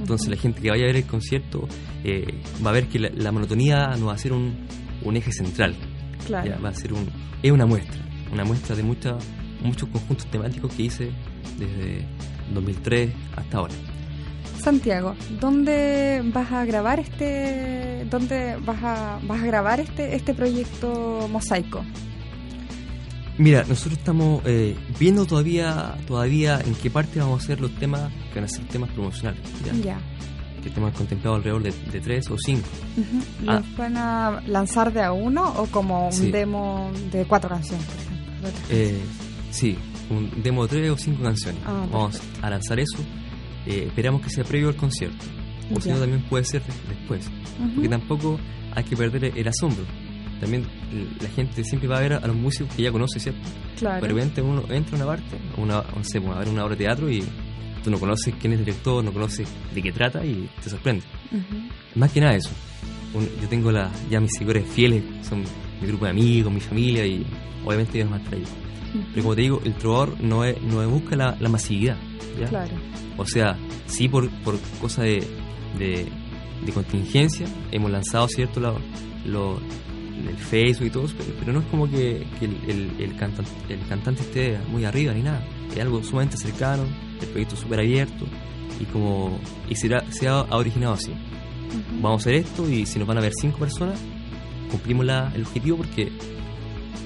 Entonces 0.00 0.28
la 0.28 0.36
gente 0.36 0.62
que 0.62 0.70
vaya 0.70 0.84
a 0.84 0.86
ver 0.86 0.96
el 0.96 1.06
concierto 1.06 1.68
eh, 2.02 2.40
va 2.64 2.70
a 2.70 2.72
ver 2.72 2.86
que 2.86 2.98
la, 2.98 3.10
la, 3.10 3.30
monotonía 3.30 3.88
no 3.98 4.06
va 4.06 4.14
a 4.14 4.18
ser 4.18 4.32
un, 4.32 4.56
un 5.02 5.16
eje 5.16 5.32
central, 5.32 5.76
Claro. 6.26 6.48
ya, 6.48 6.58
va 6.58 6.70
a 6.70 6.74
ser 6.74 6.92
un, 6.92 7.08
es 7.42 7.52
una 7.52 7.66
muestra, 7.66 8.00
una 8.32 8.44
muestra 8.44 8.74
de 8.74 8.82
mucha, 8.82 9.16
muchos 9.62 9.88
conjuntos 9.88 10.26
temáticos 10.26 10.72
que 10.74 10.82
hice 10.84 11.10
desde 11.58 12.06
2003 12.52 13.12
hasta 13.36 13.58
ahora. 13.58 13.74
Santiago, 14.58 15.14
¿dónde 15.40 16.22
vas 16.32 16.50
a 16.50 16.64
grabar 16.64 16.98
este 16.98 18.04
dónde 18.10 18.56
vas 18.64 18.82
a 18.82 19.20
vas 19.22 19.42
a 19.42 19.46
grabar 19.46 19.80
este 19.80 20.16
este 20.16 20.34
proyecto 20.34 21.28
Mosaico? 21.30 21.84
Mira, 23.38 23.64
nosotros 23.68 23.98
estamos 23.98 24.42
eh, 24.46 24.76
viendo 24.98 25.26
todavía 25.26 25.96
todavía 26.06 26.60
en 26.64 26.74
qué 26.74 26.90
parte 26.90 27.20
vamos 27.20 27.42
a 27.42 27.44
hacer 27.44 27.60
los 27.60 27.74
temas 27.76 28.10
que 28.32 28.36
van 28.36 28.44
a 28.44 28.48
ser 28.48 28.66
temas 28.66 28.90
promocionales. 28.90 29.40
¿ya? 29.64 29.72
Ya. 29.74 29.98
Que 30.66 30.72
tenemos 30.72 30.94
contemplado 30.96 31.36
alrededor 31.36 31.62
de, 31.62 31.72
de 31.92 32.00
tres 32.00 32.28
o 32.28 32.36
cinco. 32.44 32.66
¿Los 33.44 33.54
Ah. 33.56 33.62
van 33.78 33.96
a 33.96 34.40
lanzar 34.48 34.92
de 34.92 35.00
a 35.00 35.12
uno 35.12 35.48
o 35.58 35.66
como 35.66 36.06
un 36.06 36.12
Sí. 36.12 36.32
demo 36.32 36.90
de 37.12 37.24
cuatro 37.24 37.48
canciones, 37.48 37.86
por 37.86 37.94
ejemplo? 38.00 38.50
de 38.68 38.90
Eh, 38.90 39.00
sí, 39.50 39.78
un 40.10 40.42
demo 40.42 40.64
de 40.64 40.68
tres 40.68 40.90
o 40.90 40.96
cinco 40.98 41.22
canciones. 41.22 41.60
Ah, 41.64 41.86
Vamos 41.92 42.20
a 42.42 42.50
lanzar 42.50 42.80
eso. 42.80 42.98
Eh, 43.64 43.84
esperamos 43.86 44.22
que 44.22 44.30
sea 44.30 44.42
previo 44.42 44.68
al 44.70 44.74
concierto. 44.76 45.24
O 45.72 45.80
si 45.80 45.88
no, 45.88 45.98
también 45.98 46.22
puede 46.28 46.44
ser 46.44 46.62
de- 46.64 46.94
después. 46.96 47.20
canciones? 47.28 47.74
Porque 47.74 47.88
Ujú. 47.88 47.98
tampoco 47.98 48.40
hay 48.74 48.82
que 48.82 48.96
perder 48.96 49.24
el 49.38 49.46
asombro. 49.48 49.84
También 50.40 50.66
la 51.22 51.28
gente 51.28 51.62
siempre 51.62 51.88
va 51.88 51.98
a 51.98 52.00
ver 52.00 52.12
a 52.14 52.26
los 52.26 52.34
músicos 52.36 52.74
que 52.74 52.82
ya 52.82 52.90
conoce, 52.90 53.20
¿cierto? 53.20 53.40
Claro. 53.78 54.02
De 54.02 54.08
repente 54.12 54.42
uno 54.42 54.64
entra 54.68 54.94
a 54.94 54.96
una 54.96 55.06
parte, 55.06 55.38
una, 55.58 55.76
no 55.94 56.02
sé, 56.02 56.20
pues, 56.20 56.34
a 56.36 56.40
ver 56.40 56.48
una 56.48 56.64
obra 56.64 56.74
de 56.74 56.84
teatro 56.84 57.08
y 57.08 57.24
tú 57.86 57.90
no 57.92 57.98
conoces 58.00 58.34
quién 58.40 58.52
es 58.52 58.58
el 58.58 58.64
director, 58.64 59.02
no 59.04 59.12
conoces 59.12 59.48
de 59.74 59.80
qué 59.80 59.92
trata 59.92 60.24
y 60.26 60.48
te 60.62 60.68
sorprende. 60.68 61.04
Más 61.94 62.10
que 62.12 62.20
nada 62.20 62.34
eso. 62.34 62.50
Yo 63.40 63.48
tengo 63.48 63.70
la, 63.70 63.90
ya 64.10 64.20
mis 64.20 64.32
seguidores 64.32 64.66
fieles, 64.68 65.02
son 65.26 65.44
mi 65.80 65.86
grupo 65.86 66.04
de 66.04 66.10
amigos, 66.10 66.52
mi 66.52 66.60
familia 66.60 67.06
y 67.06 67.24
obviamente 67.64 67.98
ellos 67.98 68.10
más 68.10 68.22
traídos. 68.24 68.50
Pero 69.12 69.22
como 69.22 69.34
te 69.36 69.42
digo, 69.42 69.60
el 69.64 69.74
trovador 69.74 70.20
no, 70.20 70.44
es, 70.44 70.60
no 70.62 70.86
busca 70.88 71.14
la, 71.16 71.36
la 71.40 71.48
masividad. 71.48 71.96
¿ya? 72.40 72.46
Claro. 72.46 72.72
O 73.16 73.24
sea, 73.24 73.56
sí 73.86 74.08
por, 74.08 74.28
por 74.42 74.58
cosa 74.80 75.02
de, 75.04 75.22
de, 75.78 76.06
de 76.64 76.72
contingencia 76.72 77.46
hemos 77.70 77.90
lanzado, 77.90 78.26
¿cierto? 78.28 78.58
Lo, 78.60 78.78
lo- 79.24 79.60
el 80.28 80.36
Facebook 80.38 80.86
y 80.86 80.90
todo, 80.90 81.06
pero, 81.16 81.30
pero 81.38 81.52
no 81.52 81.60
es 81.60 81.66
como 81.66 81.88
que, 81.90 82.26
que 82.40 82.46
el, 82.46 82.56
el, 82.68 82.90
el 83.02 83.16
cantante, 83.16 83.50
el 83.68 83.86
cantante 83.86 84.22
esté 84.22 84.58
muy 84.70 84.84
arriba 84.86 85.12
ni 85.12 85.22
nada. 85.22 85.44
Es 85.74 85.80
algo 85.80 86.02
sumamente 86.02 86.36
cercano, 86.36 86.84
el 87.20 87.28
proyecto 87.28 87.56
súper 87.56 87.80
abierto 87.80 88.24
y 88.80 88.84
como 88.84 89.38
y 89.68 89.74
será, 89.74 90.04
se 90.10 90.28
ha 90.28 90.42
originado 90.50 90.94
así. 90.94 91.10
Ujú. 91.10 92.00
Vamos 92.02 92.20
a 92.20 92.22
hacer 92.22 92.34
esto 92.36 92.68
y 92.68 92.86
si 92.86 92.98
nos 92.98 93.08
van 93.08 93.18
a 93.18 93.20
ver 93.20 93.32
cinco 93.40 93.58
personas, 93.58 93.98
cumplimos 94.70 95.04
la- 95.06 95.30
el 95.34 95.42
objetivo 95.42 95.78
porque 95.78 96.10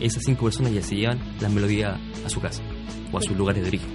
esas 0.00 0.22
cinco 0.24 0.44
personas 0.44 0.72
ya 0.72 0.82
se 0.82 0.96
llevan 0.96 1.18
las 1.40 1.52
melodías 1.52 1.98
a 2.24 2.28
su 2.28 2.40
casa 2.40 2.62
o 3.12 3.18
a 3.18 3.22
sus 3.22 3.36
lugares 3.36 3.62
de 3.62 3.68
origen. 3.68 3.88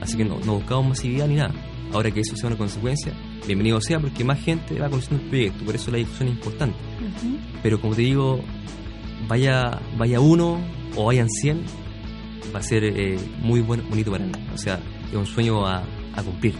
Así 0.00 0.16
que 0.16 0.24
no, 0.24 0.38
no 0.44 0.54
buscamos 0.56 0.86
masividad 0.88 1.26
ni 1.28 1.34
nada. 1.36 1.52
Ahora 1.92 2.10
que 2.10 2.20
eso 2.20 2.36
sea 2.36 2.48
una 2.48 2.56
consecuencia, 2.58 3.12
bienvenido 3.46 3.80
sea 3.80 3.98
porque 3.98 4.22
más 4.22 4.38
gente 4.40 4.78
va 4.78 4.88
conociendo 4.90 5.22
el 5.24 5.28
proyecto, 5.30 5.64
por 5.64 5.74
eso 5.74 5.90
la 5.90 5.96
difusión 5.98 6.28
es 6.28 6.34
importante. 6.34 6.76
Ujú. 6.98 7.36
Pero 7.62 7.80
como 7.80 7.94
te 7.94 8.02
digo, 8.02 8.40
vaya, 9.26 9.78
vaya 9.96 10.20
uno 10.20 10.58
o 10.96 11.04
vayan 11.06 11.28
100, 11.30 11.62
va 12.54 12.60
a 12.60 12.62
ser 12.62 12.84
eh, 12.84 13.18
muy 13.40 13.60
bueno, 13.60 13.84
bonito 13.88 14.10
para 14.10 14.24
mí. 14.24 14.32
O 14.54 14.58
sea, 14.58 14.80
es 15.10 15.14
un 15.14 15.26
sueño 15.26 15.66
a, 15.66 15.84
cumplir. 16.24 16.54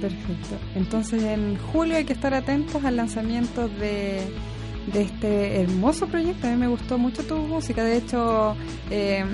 Perfecto. 0.00 0.56
Entonces 0.76 1.22
en 1.22 1.56
julio 1.56 1.96
hay 1.96 2.04
que 2.04 2.12
estar 2.12 2.32
atentos 2.32 2.84
al 2.84 2.96
lanzamiento 2.96 3.68
de, 3.68 4.20
de 4.92 5.02
este 5.02 5.62
hermoso 5.62 6.06
proyecto. 6.06 6.46
A 6.46 6.50
mí 6.50 6.56
me 6.56 6.68
gustó 6.68 6.96
mucho 6.96 7.24
tu 7.24 7.36
música. 7.38 7.82
De 7.82 7.96
hecho, 7.96 8.54
eh, 8.90 9.24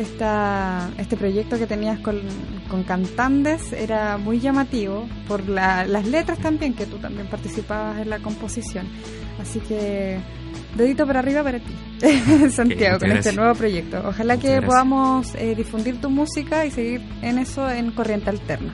esta, 0.00 0.88
este 0.98 1.16
proyecto 1.16 1.58
que 1.58 1.66
tenías 1.66 1.98
con, 2.00 2.20
con 2.68 2.82
cantantes 2.84 3.72
era 3.72 4.16
muy 4.18 4.40
llamativo 4.40 5.06
por 5.28 5.48
la- 5.48 5.84
las 5.84 6.06
letras 6.06 6.38
también, 6.38 6.74
que 6.74 6.86
tú 6.86 6.98
también 6.98 7.26
participabas 7.28 7.98
en 8.00 8.10
la 8.10 8.18
composición. 8.18 8.86
Así 9.40 9.60
que 9.60 10.18
dedito 10.76 11.06
para 11.06 11.20
arriba 11.20 11.42
para 11.42 11.58
ti, 11.58 11.74
Santiago, 12.50 12.98
con 12.98 13.10
este 13.12 13.32
nuevo 13.32 13.54
proyecto. 13.54 14.02
Ojalá 14.06 14.34
Muchas 14.36 14.38
que 14.50 14.56
gracias. 14.56 14.64
podamos 14.68 15.34
eh, 15.34 15.54
difundir 15.56 16.00
tu 16.00 16.10
música 16.10 16.64
y 16.66 16.70
seguir 16.70 17.02
en 17.22 17.38
eso 17.38 17.68
en 17.70 17.90
Corriente 17.92 18.30
Alterna. 18.30 18.72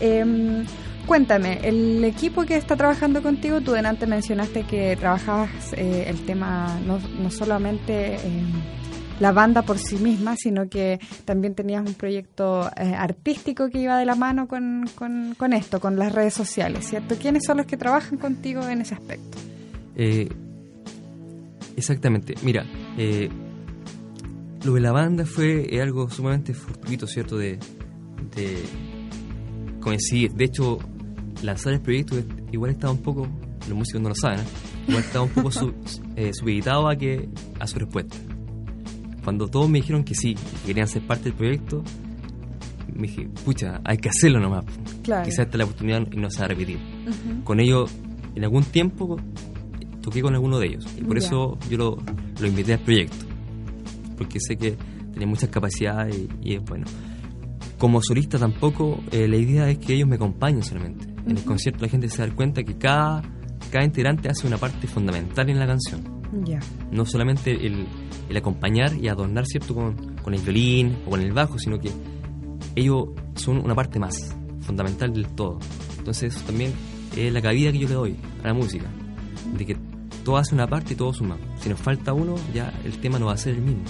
Em, 0.00 0.64
cuéntame, 1.06 1.60
el 1.64 2.04
equipo 2.04 2.44
que 2.44 2.56
está 2.56 2.76
trabajando 2.76 3.22
contigo, 3.22 3.60
tú 3.60 3.72
delante 3.72 4.06
mencionaste 4.06 4.62
que 4.64 4.96
trabajabas 4.96 5.50
eh, 5.72 6.04
el 6.08 6.20
tema 6.24 6.78
no, 6.86 6.98
no 7.20 7.30
solamente 7.30 8.18
la 9.20 9.32
banda 9.32 9.62
por 9.62 9.78
sí 9.78 9.96
misma, 9.96 10.36
sino 10.36 10.68
que 10.68 11.00
también 11.24 11.54
tenías 11.54 11.86
un 11.86 11.94
proyecto 11.94 12.68
eh, 12.76 12.94
artístico 12.94 13.68
que 13.68 13.80
iba 13.80 13.98
de 13.98 14.04
la 14.06 14.14
mano 14.14 14.46
con, 14.48 14.84
con, 14.94 15.34
con 15.36 15.52
esto, 15.52 15.80
con 15.80 15.96
las 15.98 16.12
redes 16.12 16.34
sociales, 16.34 16.86
¿cierto? 16.88 17.16
¿Quiénes 17.20 17.42
son 17.46 17.56
los 17.58 17.66
que 17.66 17.76
trabajan 17.76 18.18
contigo 18.18 18.62
en 18.68 18.80
ese 18.82 18.94
aspecto? 18.94 19.38
Eh, 19.96 20.28
exactamente. 21.76 22.34
Mira, 22.42 22.64
eh, 22.96 23.28
lo 24.64 24.74
de 24.74 24.80
la 24.80 24.92
banda 24.92 25.24
fue 25.24 25.66
eh, 25.74 25.80
algo 25.82 26.08
sumamente 26.10 26.54
fortuito, 26.54 27.06
¿cierto? 27.06 27.36
De, 27.38 27.58
de 28.36 28.62
coincidir. 29.80 30.32
De 30.32 30.44
hecho, 30.44 30.78
lanzar 31.42 31.72
el 31.72 31.80
proyecto 31.80 32.16
igual 32.52 32.70
estaba 32.72 32.92
un 32.92 33.02
poco, 33.02 33.28
los 33.68 33.76
músicos 33.76 34.00
no 34.02 34.08
lo 34.10 34.14
saben, 34.14 34.40
¿eh? 34.40 34.44
igual 34.88 35.04
estaba 35.04 35.24
un 35.24 35.30
poco 35.30 35.50
su- 35.52 35.74
eh, 36.16 36.32
supeditado 36.32 36.88
a, 36.88 36.96
que, 36.96 37.28
a 37.60 37.66
su 37.66 37.78
respuesta. 37.78 38.16
Cuando 39.28 39.46
todos 39.46 39.68
me 39.68 39.80
dijeron 39.80 40.04
que 40.04 40.14
sí, 40.14 40.34
que 40.36 40.68
querían 40.68 40.88
ser 40.88 41.06
parte 41.06 41.24
del 41.24 41.34
proyecto, 41.34 41.84
me 42.94 43.08
dije, 43.08 43.28
pucha, 43.44 43.78
hay 43.84 43.98
que 43.98 44.08
hacerlo 44.08 44.40
nomás. 44.40 44.64
Claro. 45.02 45.22
Quizás 45.22 45.40
esta 45.40 45.50
es 45.50 45.58
la 45.58 45.64
oportunidad 45.64 46.08
y 46.10 46.16
no 46.16 46.30
se 46.30 46.38
va 46.38 46.46
a 46.46 46.48
repetir 46.48 46.78
Ujú. 46.78 47.44
con 47.44 47.60
ellos 47.60 47.90
en 48.34 48.44
algún 48.44 48.64
tiempo 48.64 49.18
toqué 50.00 50.22
con 50.22 50.32
alguno 50.32 50.58
de 50.58 50.68
ellos 50.68 50.86
y 50.96 51.02
por 51.04 51.20
Ya. 51.20 51.26
eso 51.26 51.58
yo 51.68 51.76
lo, 51.76 51.98
lo 52.40 52.46
invité 52.46 52.72
al 52.72 52.78
proyecto 52.80 53.26
porque 54.16 54.38
sé 54.40 54.56
que 54.56 54.78
tenía 55.12 55.26
muchas 55.28 55.50
capacidades 55.50 56.18
y, 56.42 56.54
es 56.54 56.64
bueno 56.64 56.86
como 57.76 58.00
solista 58.00 58.38
tampoco 58.38 58.98
eh, 59.10 59.28
la 59.28 59.36
idea 59.36 59.68
es 59.68 59.76
que 59.76 59.92
ellos 59.92 60.08
me 60.08 60.14
acompañen 60.14 60.62
solamente 60.62 61.04
en 61.26 61.36
el 61.36 61.44
concierto 61.44 61.84
la 61.84 61.90
gente 61.90 62.08
se 62.08 62.26
da 62.26 62.34
cuenta 62.34 62.62
que 62.62 62.78
cada, 62.78 63.20
cada 63.70 63.84
integrante 63.84 64.30
hace 64.30 64.46
una 64.46 64.56
parte 64.56 64.86
fundamental 64.86 65.50
en 65.50 65.58
la 65.58 65.66
canción 65.66 66.17
No 66.90 67.06
solamente 67.06 67.52
el, 67.66 67.86
el 68.28 68.36
acompañar 68.36 68.94
y 68.94 69.08
adornar 69.08 69.46
cierto 69.46 69.74
con, 69.74 70.16
con 70.22 70.34
el 70.34 70.40
violín 70.40 70.96
o 71.06 71.10
con 71.10 71.20
el 71.20 71.32
bajo 71.32 71.58
sino 71.58 71.78
que 71.78 71.90
ellos 72.74 73.08
son 73.34 73.58
una 73.64 73.74
parte 73.74 73.98
más 73.98 74.36
fundamental 74.60 75.12
del 75.12 75.26
todo. 75.28 75.58
Entonces 75.98 76.34
eso 76.34 76.44
también 76.44 76.72
es 77.16 77.32
la 77.32 77.40
cabida 77.40 77.72
que 77.72 77.78
yo 77.78 77.88
le 77.88 77.94
doy 77.94 78.16
a 78.42 78.48
la 78.48 78.54
música 78.54 78.86
de 79.56 79.66
que 79.66 79.76
todo 80.24 80.36
hace 80.36 80.54
una 80.54 80.66
parte 80.66 80.94
y 80.94 80.96
todo 80.96 81.12
suma. 81.12 81.38
Si 81.60 81.68
nos 81.68 81.80
falta 81.80 82.12
uno 82.12 82.34
ya 82.54 82.72
el 82.84 82.98
tema 82.98 83.18
no 83.18 83.26
va 83.26 83.32
a 83.32 83.38
ser 83.38 83.54
el 83.54 83.62
mismo. 83.62 83.82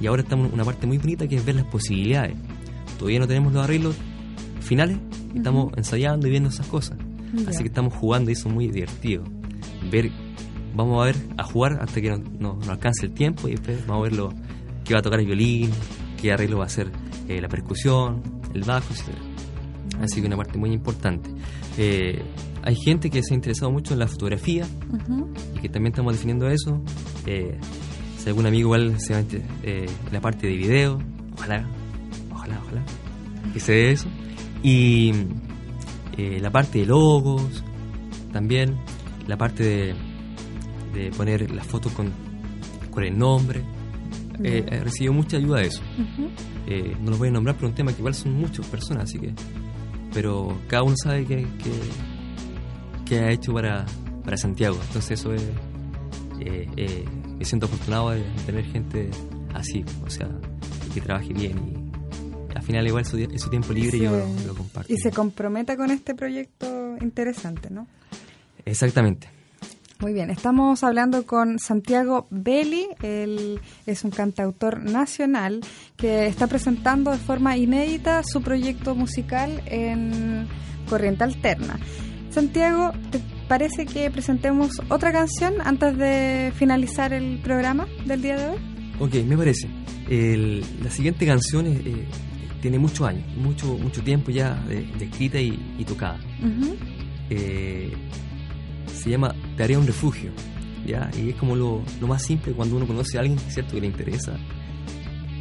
Y 0.00 0.06
ahora 0.06 0.22
estamos 0.22 0.48
en 0.48 0.54
una 0.54 0.64
parte 0.64 0.86
muy 0.86 0.98
bonita 0.98 1.28
que 1.28 1.36
es 1.36 1.44
ver 1.44 1.54
las 1.54 1.66
posibilidades. 1.66 2.36
Todavía 2.98 3.20
no 3.20 3.28
tenemos 3.28 3.52
los 3.52 3.62
arreglos 3.62 3.96
finales 4.60 4.98
estamos 5.34 5.72
ensayando 5.76 6.26
y 6.26 6.30
viendo 6.30 6.48
esas 6.48 6.66
cosas. 6.66 6.98
Así 7.48 7.62
que 7.62 7.68
estamos 7.68 7.94
jugando 7.94 8.30
y 8.30 8.34
eso 8.34 8.48
es 8.48 8.54
muy 8.54 8.68
divertido. 8.68 9.24
Ver 9.90 10.10
vamos 10.74 11.00
a 11.02 11.06
ver 11.06 11.16
a 11.36 11.44
jugar 11.44 11.78
hasta 11.80 12.00
que 12.00 12.10
nos 12.10 12.20
no, 12.38 12.54
nos 12.54 12.68
alcance 12.68 13.06
el 13.06 13.12
tiempo 13.12 13.48
y 13.48 13.52
después 13.52 13.86
vamos 13.86 14.06
a 14.06 14.10
ver 14.10 14.16
lo 14.18 14.32
que 14.84 14.92
va 14.94 15.00
a 15.00 15.02
tocar 15.02 15.20
el 15.20 15.26
violín 15.26 15.70
qué 16.20 16.32
arreglo 16.32 16.58
va 16.58 16.64
a 16.64 16.66
hacer 16.66 16.90
eh, 17.28 17.40
la 17.40 17.48
percusión 17.48 18.22
el 18.54 18.62
bajo 18.64 18.92
etc 18.92 19.14
así 20.02 20.20
que 20.20 20.26
una 20.26 20.36
parte 20.36 20.58
muy 20.58 20.72
importante. 20.72 21.30
Eh, 21.78 22.20
hay 22.62 22.74
gente 22.76 23.10
que 23.10 23.22
se 23.22 23.32
ha 23.32 23.36
interesado 23.36 23.70
mucho 23.70 23.92
en 23.92 24.00
la 24.00 24.08
fotografía 24.08 24.66
y 25.54 25.60
que 25.60 25.68
también 25.68 25.92
estamos 25.92 26.14
definiendo 26.14 26.48
eso. 26.48 26.82
Eh, 27.26 27.58
si 28.18 28.28
algún 28.28 28.46
amigo 28.46 28.68
igual 28.68 28.98
se 28.98 29.12
va 29.12 29.18
a 29.20 29.22
inter- 29.22 29.42
eh, 29.62 29.86
en 30.06 30.12
la 30.12 30.20
parte 30.20 30.46
de 30.48 30.56
video 30.56 30.98
ojalá 31.34 31.68
ojalá 32.32 32.58
ojalá 32.64 32.82
que 33.52 33.60
se 33.60 33.72
dé 33.72 33.90
eso. 33.92 34.08
Y 34.62 35.12
la 36.40 36.50
parte 36.50 36.78
de 36.80 36.86
logos 36.86 37.62
también 38.32 38.76
la 39.28 39.36
parte 39.36 39.62
de, 39.62 39.94
de 40.94 41.10
poner 41.10 41.50
las 41.50 41.66
fotos 41.66 41.92
con, 41.92 42.12
con 42.90 43.04
el 43.04 43.16
nombre. 43.16 43.62
Eh, 44.42 44.64
he 44.68 44.80
recibido 44.80 45.12
mucha 45.12 45.36
ayuda 45.36 45.60
de 45.60 45.66
eso. 45.66 45.82
Eh, 46.66 46.96
no 47.00 47.10
los 47.10 47.18
voy 47.18 47.28
a 47.28 47.30
nombrar, 47.30 47.56
pero 47.56 47.68
un 47.68 47.74
tema 47.74 47.92
que 47.92 47.98
igual 47.98 48.14
son 48.14 48.32
muchas 48.34 48.66
personas, 48.66 49.04
así 49.04 49.18
que. 49.18 49.32
Pero 50.12 50.58
cada 50.68 50.82
uno 50.82 50.94
sabe 51.02 51.24
qué 51.24 51.46
que, 53.04 53.18
ha 53.18 53.30
hecho 53.30 53.52
para, 53.52 53.84
para 54.24 54.36
Santiago. 54.36 54.78
Entonces, 54.86 55.20
eso 55.20 55.32
es. 55.34 55.42
Eh, 56.40 57.04
me 57.38 57.44
siento 57.44 57.66
afortunado 57.66 58.10
de 58.10 58.22
tener 58.46 58.64
gente 58.64 59.10
así, 59.54 59.84
o 60.04 60.10
sea, 60.10 60.28
que 60.92 61.00
trabaje 61.00 61.32
bien 61.32 61.58
y 61.58 61.84
al 62.54 62.62
final, 62.62 62.86
igual 62.86 63.04
su, 63.04 63.18
su 63.36 63.50
tiempo 63.50 63.72
libre 63.72 63.98
yo 63.98 64.12
lo 64.46 64.54
comparto. 64.54 64.92
Y 64.92 64.96
se 64.96 65.10
comprometa 65.10 65.76
con 65.76 65.90
este 65.90 66.14
proyecto 66.14 66.96
interesante, 67.00 67.68
¿no? 67.70 67.86
Exactamente. 68.64 69.28
Muy 70.04 70.12
bien, 70.12 70.28
estamos 70.28 70.84
hablando 70.84 71.24
con 71.24 71.58
Santiago 71.58 72.26
Belli, 72.28 72.88
él 73.00 73.58
es 73.86 74.04
un 74.04 74.10
cantautor 74.10 74.82
nacional 74.82 75.62
que 75.96 76.26
está 76.26 76.46
presentando 76.46 77.10
de 77.10 77.16
forma 77.16 77.56
inédita 77.56 78.22
su 78.22 78.42
proyecto 78.42 78.94
musical 78.94 79.62
en 79.64 80.46
Corriente 80.90 81.24
Alterna. 81.24 81.78
Santiago, 82.28 82.92
¿te 83.10 83.18
parece 83.48 83.86
que 83.86 84.10
presentemos 84.10 84.72
otra 84.90 85.10
canción 85.10 85.54
antes 85.64 85.96
de 85.96 86.52
finalizar 86.54 87.14
el 87.14 87.40
programa 87.40 87.86
del 88.04 88.20
día 88.20 88.36
de 88.36 88.48
hoy? 88.48 88.58
Ok, 89.00 89.14
me 89.26 89.38
parece. 89.38 89.70
la 90.10 90.90
siguiente 90.90 91.24
canción 91.24 91.66
eh, 91.66 92.06
tiene 92.60 92.78
muchos 92.78 93.08
años, 93.08 93.24
mucho, 93.38 93.78
mucho 93.78 94.02
tiempo 94.02 94.30
ya 94.30 94.54
de, 94.68 94.86
escrita 95.02 95.40
y, 95.40 95.82
tocada 95.86 96.20
se 98.94 99.10
llama 99.10 99.34
Te 99.56 99.62
haré 99.62 99.76
un 99.76 99.86
refugio, 99.86 100.32
¿ya? 100.86 101.10
Y 101.16 101.30
es 101.30 101.36
como 101.36 101.56
lo, 101.56 101.82
más 102.06 102.22
simple 102.22 102.52
cuando 102.52 102.76
uno 102.76 102.86
conoce 102.86 103.18
a 103.18 103.20
alguien, 103.20 103.38
¿cierto?, 103.38 103.74
que 103.74 103.80
le 103.80 103.86
interesa. 103.86 104.36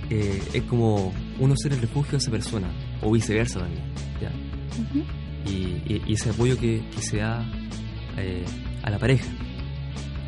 Eh, 0.09 0.41
es 0.53 0.63
como 0.63 1.13
uno 1.39 1.55
ser 1.55 1.73
el 1.73 1.81
refugio 1.81 2.11
de 2.11 2.17
esa 2.17 2.31
persona, 2.31 2.71
o 3.01 3.11
viceversa 3.11 3.59
también, 3.59 3.83
¿ya? 4.21 4.31
y, 5.49 6.13
ese 6.13 6.29
apoyo 6.29 6.57
que, 6.57 6.81
se 6.99 7.17
da 7.17 7.45
eh, 8.17 8.45
a 8.83 8.89
la 8.89 8.99
pareja. 8.99 9.29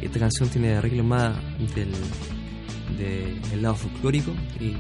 Esta 0.02 0.20
canción 0.20 0.50
tiene 0.50 0.76
arreglos 0.76 1.06
más 1.06 1.36
del, 1.76 1.92
del 2.98 3.62
lado 3.62 3.76
folclórico 3.76 4.32
y 4.60 4.76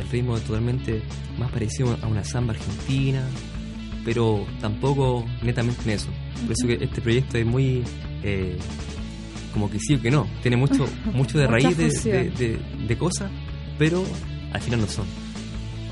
el 0.00 0.08
ritmo 0.10 0.36
es 0.36 0.44
totalmente 0.44 1.02
más 1.38 1.50
parecido 1.50 1.96
a 2.00 2.06
una 2.06 2.24
samba 2.24 2.54
argentina, 2.54 3.22
pero 4.04 4.46
tampoco 4.60 5.24
netamente 5.42 5.82
en 5.84 5.90
eso. 5.90 6.08
Por 6.42 6.52
eso 6.52 6.66
que 6.66 6.84
este 6.84 7.00
proyecto 7.00 7.38
es 7.38 7.46
muy 7.46 7.82
eh, 8.22 8.56
como 9.52 9.70
que 9.70 9.78
sí 9.78 9.94
o 9.94 10.00
que 10.00 10.10
no. 10.10 10.26
Tiene 10.42 10.56
mucho, 10.56 10.86
mucho 11.12 11.38
de 11.38 11.46
raíz 11.46 11.76
de, 11.76 12.96
cosas, 12.98 13.30
pero 13.78 14.02
al 14.52 14.60
final 14.60 14.80
no 14.80 14.86
son. 14.86 15.06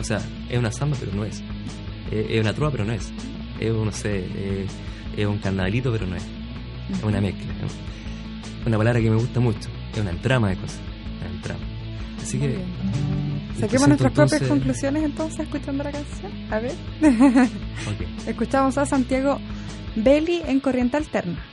O 0.01 0.05
sea, 0.05 0.21
es 0.49 0.59
una 0.59 0.73
samba, 0.73 0.97
pero 0.99 1.13
no 1.13 1.25
es. 1.25 1.43
Es, 2.11 2.41
una 2.41 2.53
trova, 2.53 2.73
pero 2.73 2.85
no 2.85 2.93
es. 2.93 3.13
Es, 3.59 3.73
no 3.73 3.93
sé, 3.93 4.67
es, 5.17 5.27
un 5.27 5.39
carnavalito, 5.39 5.93
pero 5.93 6.07
no 6.07 6.17
es. 6.17 6.25
Es 6.93 7.03
una 7.03 7.21
mezcla. 7.21 7.53
Una 8.67 8.79
palabra 8.79 9.01
que 9.01 9.11
me 9.11 9.17
gusta 9.17 9.41
mucho. 9.41 9.69
Es 9.93 10.01
una 10.01 10.13
trama 10.13 10.51
de 10.51 10.57
cosas. 10.57 10.81
Una 11.31 11.43
trama. 11.43 11.65
Así 12.21 12.39
que. 12.39 12.59
Saquemos 13.59 13.89
nuestras 13.89 14.13
propias 14.13 14.43
conclusiones 14.43 15.05
entonces 15.05 15.41
escuchando 15.41 15.85
la 15.85 15.93
canción. 15.93 16.33
A 16.51 16.61
ver. 16.61 16.73
Escuchamos 18.27 18.79
a 18.79 18.87
Santiago 18.87 19.39
Belli 19.97 20.43
en 20.47 20.61
Corriente 20.61 20.97
Alterna. 20.97 21.45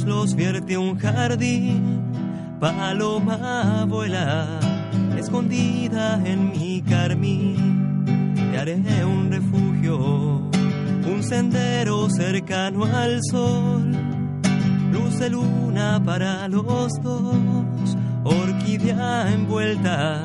Muslos 0.00 0.34
vierte 0.34 0.78
un 0.78 0.98
jardín, 0.98 2.00
paloma 2.58 3.84
vuela 3.86 4.58
escondida 5.18 6.20
en 6.24 6.50
mi 6.52 6.80
carmín. 6.80 8.04
Te 8.50 8.58
haré 8.58 9.04
un 9.04 9.30
refugio, 9.30 9.98
un 9.98 11.22
sendero 11.22 12.08
cercano 12.08 12.84
al 12.84 13.20
sol, 13.30 13.92
luz 14.90 15.18
de 15.18 15.30
luna 15.30 16.02
para 16.02 16.48
los 16.48 16.90
dos, 17.02 17.96
orquídea 18.24 19.30
envuelta 19.32 20.22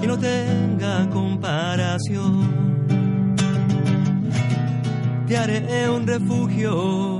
que 0.00 0.06
no 0.06 0.16
tenga 0.18 1.08
comparación. 1.10 2.66
Te 5.26 5.36
haré 5.36 5.90
un 5.90 6.06
refugio 6.06 7.15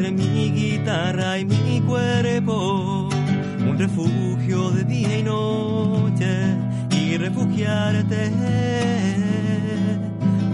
entre 0.00 0.12
mi 0.12 0.50
guitarra 0.50 1.38
y 1.38 1.44
mi 1.44 1.82
cuerpo 1.82 3.10
un 3.68 3.78
refugio 3.78 4.70
de 4.70 4.84
día 4.84 5.18
y 5.18 5.22
noche 5.22 6.56
y 6.90 7.18
refugiarte, 7.18 8.32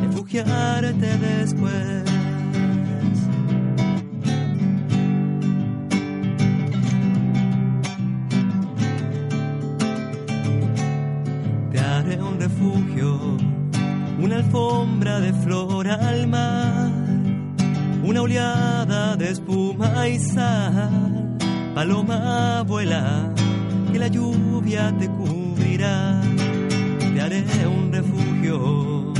refugiarte 0.02 1.18
después. 1.18 2.02
Te 11.70 11.78
haré 11.78 12.20
un 12.20 12.40
refugio, 12.40 13.36
una 14.20 14.36
alfombra 14.36 15.20
de 15.20 15.32
flor 15.32 15.86
al 15.86 16.26
mar, 16.26 16.55
una 18.16 18.22
oleada 18.22 19.16
de 19.16 19.30
espuma 19.30 20.08
y 20.08 20.18
sal 20.18 21.36
Paloma 21.74 22.62
vuela, 22.62 23.30
que 23.92 23.98
la 23.98 24.08
lluvia 24.08 24.90
te 24.98 25.06
cubrirá. 25.06 26.22
Te 26.98 27.20
haré 27.20 27.44
un 27.66 27.92
refugio, 27.92 29.12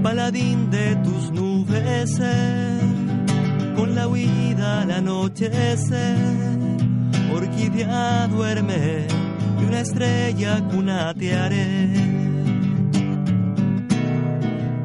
paladín 0.00 0.70
de 0.70 0.94
tus 0.96 1.32
nubes, 1.32 2.20
con 3.74 3.96
la 3.96 4.06
huida 4.06 4.82
al 4.82 4.92
anochecer. 4.92 6.16
Orquídea 7.34 8.28
duerme 8.28 9.08
y 9.60 9.64
una 9.64 9.80
estrella 9.80 10.62
cuna 10.70 11.12
te 11.14 11.34
haré. 11.36 11.90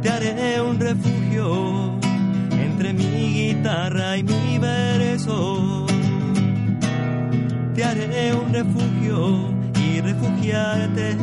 Te 0.02 0.10
haré 0.10 0.62
un 0.62 0.80
refugio 0.80 1.91
entre 2.82 2.94
mi 2.94 3.34
guitarra 3.34 4.18
y 4.18 4.24
mi 4.24 4.58
verso. 4.58 5.86
Te 7.76 7.84
haré 7.84 8.34
un 8.34 8.52
refugio 8.52 9.50
y 9.80 10.02
refugiarte 10.02 11.16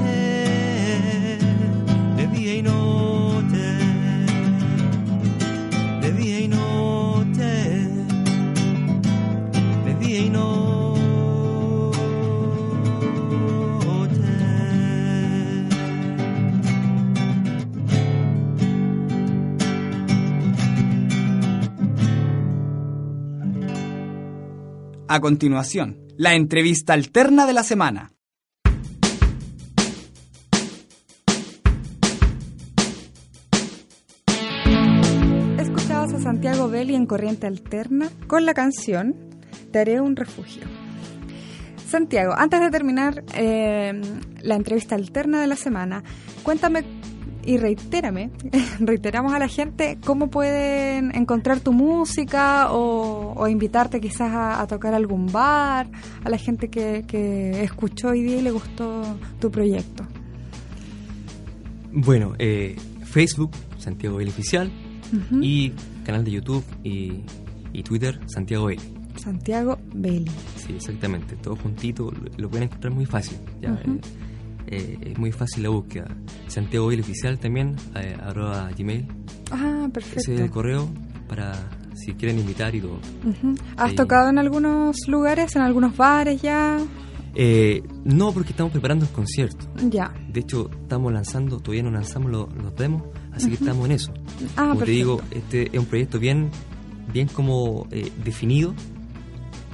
A 25.11 25.21
continuación, 25.21 25.97
la 26.19 26.35
entrevista 26.35 26.93
alterna 26.93 27.47
de 27.47 27.55
la 27.55 27.63
semana. 27.63 28.13
Escuchabas 35.59 36.13
a 36.13 36.19
Santiago 36.21 36.69
Belli 36.69 36.95
en 36.95 37.07
Corriente 37.07 37.47
Alterna 37.47 38.11
con 38.27 38.45
la 38.45 38.53
canción 38.53 39.17
Te 39.73 39.79
haré 39.79 40.03
un 40.03 40.15
refugio. 40.15 40.65
Santiago, 41.89 42.35
antes 42.37 42.61
de 42.61 42.71
terminar 42.71 43.25
eh, 43.35 43.99
la 44.43 44.57
entrevista 44.57 44.95
alterna 44.95 45.41
de 45.41 45.47
la 45.47 45.57
semana, 45.57 46.05
cuéntame 46.43 46.85
y 47.49 47.57
reitérame, 47.57 48.31
reiteramos 48.79 49.33
a 49.33 49.39
la 49.39 49.49
gente 49.49 49.97
cómo 50.05 50.29
pueden 50.29 51.17
encontrar 51.17 51.61
tu 51.61 51.73
música 51.73 52.71
o, 52.73 53.49
invitarte 53.49 54.03
quizás 54.03 54.31
a, 54.35 54.67
tocar 54.67 54.93
algún 54.93 55.33
bar, 55.33 55.89
a 56.23 56.29
la 56.29 56.37
gente 56.37 56.69
que, 56.69 57.63
escuchó 57.63 58.09
hoy 58.09 58.23
día 58.23 58.37
y 58.37 58.43
le 58.43 58.51
gustó 58.51 59.03
tu 59.41 59.51
proyecto. 59.51 60.07
Bueno, 61.91 62.35
eh, 62.39 62.77
Facebook, 63.05 63.53
Santiago 63.79 64.21
el 64.21 64.29
Oficial, 64.29 64.71
Y 65.41 65.73
canal 66.05 66.25
de 66.25 66.33
YouTube 66.33 66.65
y, 66.85 67.23
y 67.73 67.83
Twitter, 67.83 68.21
Santiago 68.27 68.67
Belli. 68.67 68.83
Santiago 69.17 69.79
Belli. 69.95 70.31
Sí, 70.57 70.75
exactamente. 70.75 71.35
Todo 71.37 71.57
juntito, 71.57 72.11
lo, 72.11 72.31
lo 72.37 72.51
pueden 72.51 72.65
encontrar 72.65 72.93
muy 72.93 73.07
fácil. 73.07 73.39
Ya, 73.63 73.73
eh, 73.73 74.01
eh, 74.71 74.99
es 75.03 75.19
muy 75.19 75.33
fácil 75.33 75.63
la 75.65 75.69
búsqueda. 75.71 76.09
Santiago 76.47 76.87
Belli 76.89 77.03
Oficial 77.03 77.39
también, 77.39 77.77
eh, 77.97 78.17
arroba 78.23 78.71
Gmail. 78.77 79.07
Ah, 79.51 79.89
perfecto. 79.93 80.21
Ese 80.21 80.35
es 80.35 80.41
el 80.41 80.51
correo 80.51 80.89
para 81.29 81.55
si 81.95 82.13
quieren 82.15 82.39
invitar 82.39 82.75
y 82.75 82.81
todo. 82.81 83.01
Ujú. 83.27 83.55
¿Has 83.77 83.91
Sí. 83.91 83.97
tocado 83.97 84.29
en 84.31 84.39
algunos 84.39 84.97
lugares, 85.09 85.55
en 85.57 85.63
algunos 85.63 85.97
bares 85.97 86.41
ya? 86.43 86.79
Eh, 87.35 87.83
no, 88.05 88.33
porque 88.33 88.51
estamos 88.51 88.73
preparando 88.73 89.05
el 89.05 89.11
concierto. 89.13 89.67
Ya. 89.91 90.13
De 90.33 90.41
hecho, 90.41 90.71
estamos 90.83 91.13
lanzando, 91.13 91.61
todavía 91.61 91.83
no 91.85 91.91
lanzamos 91.91 92.31
lo- 92.31 92.49
los 92.63 92.75
demos, 92.77 93.03
así 93.33 93.49
que 93.49 93.55
estamos 93.55 93.85
en 93.87 93.93
eso. 93.93 94.13
Ah, 94.57 94.63
como 94.63 94.73
te 94.75 94.79
perfecto. 94.81 94.91
digo, 94.93 95.21
este 95.31 95.69
es 95.73 95.79
un 95.79 95.87
proyecto 95.87 96.19
bien, 96.19 96.51
bien 97.13 97.29
como 97.29 97.87
eh, 97.91 98.11
definido 98.25 98.75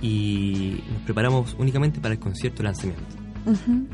y 0.03 0.83
nos 0.93 1.03
preparamos 1.03 1.57
únicamente 1.59 2.01
para 2.01 2.15
el 2.15 2.21
concierto 2.21 2.59
de 2.59 2.65
lanzamiento. 2.65 3.03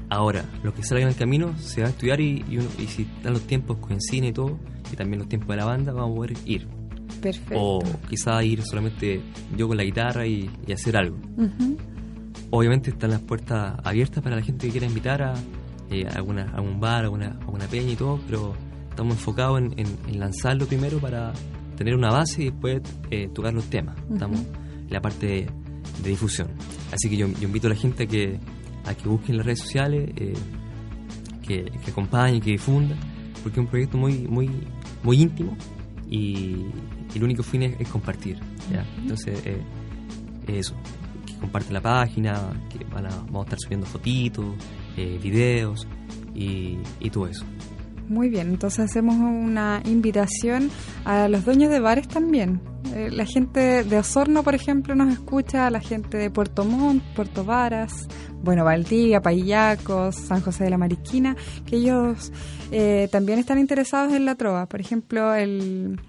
Ahora, 0.09 0.45
lo 0.63 0.73
que 0.75 0.83
salga 0.83 1.03
en 1.03 1.09
el 1.09 1.17
camino 1.17 1.57
se 1.59 1.81
va 1.83 1.89
a 1.89 1.91
estudiar 1.91 2.21
y, 2.21 2.45
y, 2.49 2.59
uno- 2.59 2.69
y 2.79 2.87
si 2.87 3.03
están 3.03 3.33
los 3.33 3.43
tiempos 3.43 3.79
coinciden 3.79 4.27
y 4.27 4.33
todo, 4.33 4.59
y 4.93 4.97
también 4.97 5.19
los 5.21 5.29
tiempos 5.29 5.49
de 5.51 5.57
la 5.57 5.65
banda, 5.65 5.93
vamos 5.93 6.13
a 6.13 6.17
poder 6.17 6.35
ir. 6.47 6.69
Perfecto. 7.21 7.55
O 7.57 7.81
quizá 8.09 8.43
ir 8.45 8.63
solamente 8.63 9.21
yo 9.57 9.67
con 9.69 9.77
la 9.77 9.85
guitarra 9.85 10.27
y, 10.27 10.49
y 10.67 10.73
hacer 10.73 10.97
algo. 10.97 11.17
Obviamente 12.51 12.91
están 12.91 13.11
las 13.11 13.21
puertas 13.21 13.75
abiertas 13.85 14.23
para 14.23 14.37
la 14.37 14.43
gente 14.43 14.67
que 14.67 14.73
quiera 14.73 14.87
invitar 14.87 15.23
a, 15.23 15.35
eh, 15.91 16.07
a 16.07 16.17
alguna, 16.17 16.51
a 16.55 16.61
un 16.61 16.81
bar, 16.81 17.05
a 17.05 17.11
una 17.11 17.37
peña 17.71 17.93
y 17.93 17.97
todo, 17.97 18.19
pero 18.27 18.55
estamos 18.89 19.17
enfocados 19.17 19.59
en, 19.61 19.73
en- 19.79 19.99
en 20.09 20.19
lanzarlo 20.21 20.67
primero 20.67 20.99
para 20.99 21.33
tener 21.77 21.95
una 21.95 22.11
base 22.11 22.43
y 22.43 22.51
después 22.51 22.81
eh, 23.11 23.29
tocar 23.33 23.55
los 23.55 23.65
temas. 23.67 23.97
Estamos 24.13 24.41
en 24.41 24.91
la 24.93 25.01
parte 25.01 25.27
de, 25.27 25.47
de 26.03 26.11
difusión. 26.11 26.49
Así 26.93 27.09
que 27.09 27.17
yo, 27.17 27.29
yo 27.29 27.47
invito 27.47 27.69
a 27.69 27.71
la 27.71 27.77
gente 27.77 28.05
a 28.05 28.07
que, 28.07 28.39
a 28.91 28.95
que 28.95 29.09
busquen 29.09 29.37
las 29.37 29.47
redes 29.47 29.61
sociales, 29.61 30.11
eh, 30.17 30.35
que, 31.47 31.65
que 31.65 31.91
acompañen, 31.91 32.41
que 32.41 32.51
difundan, 32.51 32.99
porque 33.43 33.61
es 33.61 33.65
un 33.65 33.67
proyecto 33.67 33.99
muy, 33.99 34.27
muy, 34.29 34.51
muy 35.03 35.23
íntimo 35.23 35.57
y, 36.09 36.67
y 37.15 37.17
el 37.17 37.25
único 37.25 37.43
fin 37.43 37.63
es, 37.63 37.81
es 37.81 37.89
compartir. 37.89 38.39
¿ya? 38.71 38.85
Entonces, 38.99 39.41
eh, 39.47 39.63
eso, 40.47 40.75
que 41.27 41.35
comparten 41.37 41.75
la 41.75 41.81
página, 41.81 42.53
que 42.69 42.85
van 42.85 43.07
a, 43.07 43.11
vamos 43.11 43.43
a 43.43 43.45
estar 43.45 43.59
subiendo 43.61 43.87
fotitos, 43.87 44.55
eh, 44.97 45.19
videos 45.23 45.87
y, 46.35 46.79
y 46.99 47.11
todo 47.11 47.27
eso. 47.27 47.45
Muy 48.11 48.29
bien, 48.29 48.49
entonces 48.49 48.81
hacemos 48.87 49.15
una 49.15 49.83
invitación 49.85 50.69
a 51.05 51.29
los 51.29 51.45
dueños 51.45 51.71
de 51.71 51.79
bares 51.79 52.09
también. 52.09 52.61
Eh, 52.93 53.09
la 53.13 53.25
gente 53.25 53.85
de 53.85 53.99
Osorno, 53.99 54.43
por 54.43 54.57
ejemplo, 54.57 54.97
nos 54.97 55.13
escucha, 55.13 55.71
la 55.71 55.79
gente 55.79 56.19
de 56.19 56.29
Puerto 56.29 56.65
Montt, 56.65 57.05
Puerto 57.15 57.45
Varas, 57.45 58.09
bueno, 58.43 58.65
Valdivia, 58.65 59.21
Payacos, 59.21 60.17
San 60.17 60.41
José 60.41 60.65
de 60.65 60.71
la 60.71 60.77
Marisquina, 60.79 61.37
que 61.65 61.77
ellos 61.77 62.33
eh, 62.73 63.09
también 63.13 63.39
están 63.39 63.61
interesados 63.61 64.13
en 64.13 64.25
la 64.25 64.35
trova. 64.35 64.67
Por 64.67 64.81
ejemplo, 64.81 65.33
el 65.33 66.01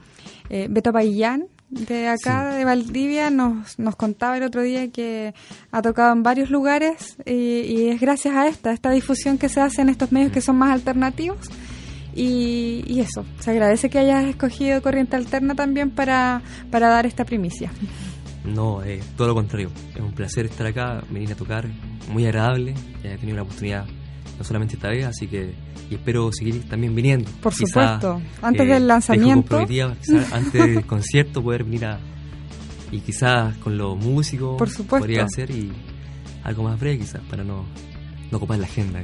eh, 0.49 0.65
Beto 0.71 0.91
Paillán 0.91 1.49
de 1.69 2.07
acá 2.07 2.49
Sí. 2.51 2.57
de 2.57 2.65
Valdivia 2.65 3.29
nos, 3.29 3.77
nos 3.77 3.95
contaba 3.95 4.37
el 4.37 4.43
otro 4.43 4.63
día 4.63 4.89
que 4.89 5.35
ha 5.71 5.83
tocado 5.83 6.13
en 6.13 6.23
varios 6.23 6.49
lugares 6.49 7.15
y, 7.27 7.31
y 7.31 7.89
es 7.89 8.01
gracias 8.01 8.35
a 8.35 8.47
esta, 8.47 8.71
esta 8.71 8.89
difusión 8.89 9.37
que 9.37 9.49
se 9.49 9.61
hace 9.61 9.83
en 9.83 9.89
estos 9.89 10.11
medios 10.11 10.31
que 10.31 10.41
son 10.41 10.57
más 10.57 10.71
alternativos. 10.71 11.37
Y, 12.15 12.83
y 12.87 12.99
eso, 12.99 13.25
se 13.39 13.51
agradece 13.51 13.89
que 13.89 13.99
hayas 13.99 14.25
escogido 14.25 14.81
Corriente 14.81 15.15
Alterna 15.15 15.55
también 15.55 15.91
para, 15.91 16.41
para 16.69 16.89
dar 16.89 17.05
esta 17.05 17.23
primicia. 17.25 17.71
No, 18.43 18.83
eh, 18.83 19.01
todo 19.15 19.27
lo 19.29 19.35
contrario. 19.35 19.69
Es 19.95 20.01
un 20.01 20.11
placer 20.13 20.45
estar 20.45 20.65
acá, 20.67 21.03
venir 21.09 21.31
a 21.31 21.35
tocar, 21.35 21.67
muy 22.11 22.25
agradable. 22.25 22.73
Ya 23.03 23.13
he 23.13 23.17
tenido 23.17 23.37
la 23.37 23.43
oportunidad 23.43 23.85
no 24.37 24.43
solamente 24.43 24.75
esta 24.75 24.89
vez, 24.89 25.05
así 25.05 25.27
que 25.27 25.53
y 25.89 25.95
espero 25.95 26.31
seguir 26.33 26.67
también 26.67 26.95
viniendo. 26.95 27.29
Por 27.41 27.53
Quizá, 27.53 27.99
supuesto, 27.99 28.21
antes 28.41 28.61
eh, 28.61 28.65
del 28.65 28.73
dejo 28.79 28.87
lanzamiento. 28.87 29.65
quizá 29.67 29.95
antes 30.35 30.53
del 30.53 30.85
concierto 30.85 31.43
poder 31.43 31.63
venir 31.65 31.85
a... 31.85 31.99
Y 32.91 32.99
quizás 33.01 33.55
con 33.57 33.77
los 33.77 33.95
músicos 33.97 34.57
Por 34.57 34.69
supuesto. 34.69 34.99
podría 35.05 35.23
hacer 35.23 35.49
y 35.51 35.71
algo 36.43 36.63
más 36.63 36.77
breve 36.79 36.97
quizás 36.99 37.21
para 37.29 37.43
no, 37.43 37.65
no 38.31 38.37
ocupar 38.37 38.57
la 38.59 38.65
agenda. 38.65 39.01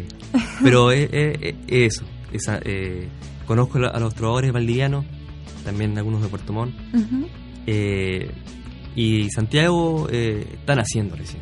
Pero 0.64 0.92
es, 0.92 1.10
es- 1.14 1.56
es 1.68 1.94
eso. 1.98 2.06
Esa, 2.32 2.60
eh, 2.64 3.08
conozco 3.46 3.78
a 3.80 4.00
los 4.00 4.14
trovadores 4.16 4.52
valdivianos, 4.52 5.06
también 5.64 5.98
algunos 5.98 6.22
de 6.22 6.28
Puerto 6.30 6.54
Montt. 6.54 6.74
Eh, 7.66 8.32
y 8.96 9.30
Santiago 9.30 10.08
eh, 10.12 10.48
están 10.54 10.80
haciendo 10.80 11.16
recién. 11.16 11.42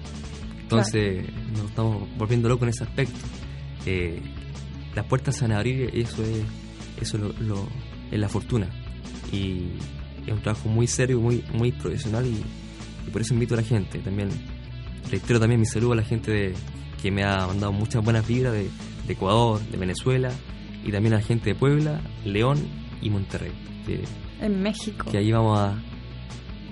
Entonces 0.61 1.25
nos 1.53 1.69
estamos 1.69 2.07
volviendo 2.17 2.49
locos 2.49 2.63
en 2.63 2.69
ese 2.69 2.83
aspecto. 2.83 3.19
Eh, 3.85 4.19
las 4.95 5.05
puertas 5.05 5.35
se 5.35 5.41
van 5.43 5.51
a 5.53 5.57
abrir 5.57 5.91
y 5.93 6.01
eso 6.01 6.23
es, 6.23 6.43
eso 7.01 7.17
es, 7.17 7.23
lo, 7.23 7.33
lo- 7.39 7.67
es 8.11 8.19
la 8.19 8.27
fortuna. 8.29 8.67
Y 9.31 9.67
es 10.25 10.33
un 10.33 10.41
trabajo 10.41 10.67
muy 10.69 10.87
serio, 10.87 11.19
muy, 11.19 11.43
muy 11.53 11.71
profesional 11.71 12.25
y, 12.25 12.41
y 13.07 13.11
por 13.11 13.21
eso 13.21 13.33
invito 13.33 13.53
a 13.53 13.57
la 13.57 13.63
gente. 13.63 13.99
También 13.99 14.29
reitero 15.09 15.39
también 15.39 15.59
mi 15.59 15.65
saludo 15.67 15.93
a 15.93 15.97
la 15.97 16.03
gente 16.03 16.31
de, 16.31 16.53
que 17.01 17.11
me 17.11 17.23
ha 17.23 17.45
mandado 17.47 17.71
muchas 17.71 18.03
buenas 18.03 18.27
vibras 18.27 18.53
de, 18.53 18.69
de 19.07 19.13
Ecuador, 19.13 19.61
de 19.69 19.77
Venezuela 19.77 20.31
y 20.85 20.91
también 20.91 21.13
a 21.13 21.17
la 21.17 21.23
gente 21.23 21.49
de 21.49 21.55
Puebla, 21.55 21.99
León 22.23 22.57
y 23.01 23.09
Monterrey. 23.09 23.51
Que, 23.85 24.03
En 24.41 24.61
México. 24.61 25.09
que 25.11 25.17
ahí 25.17 25.31
vamos 25.31 25.59
a 25.59 25.73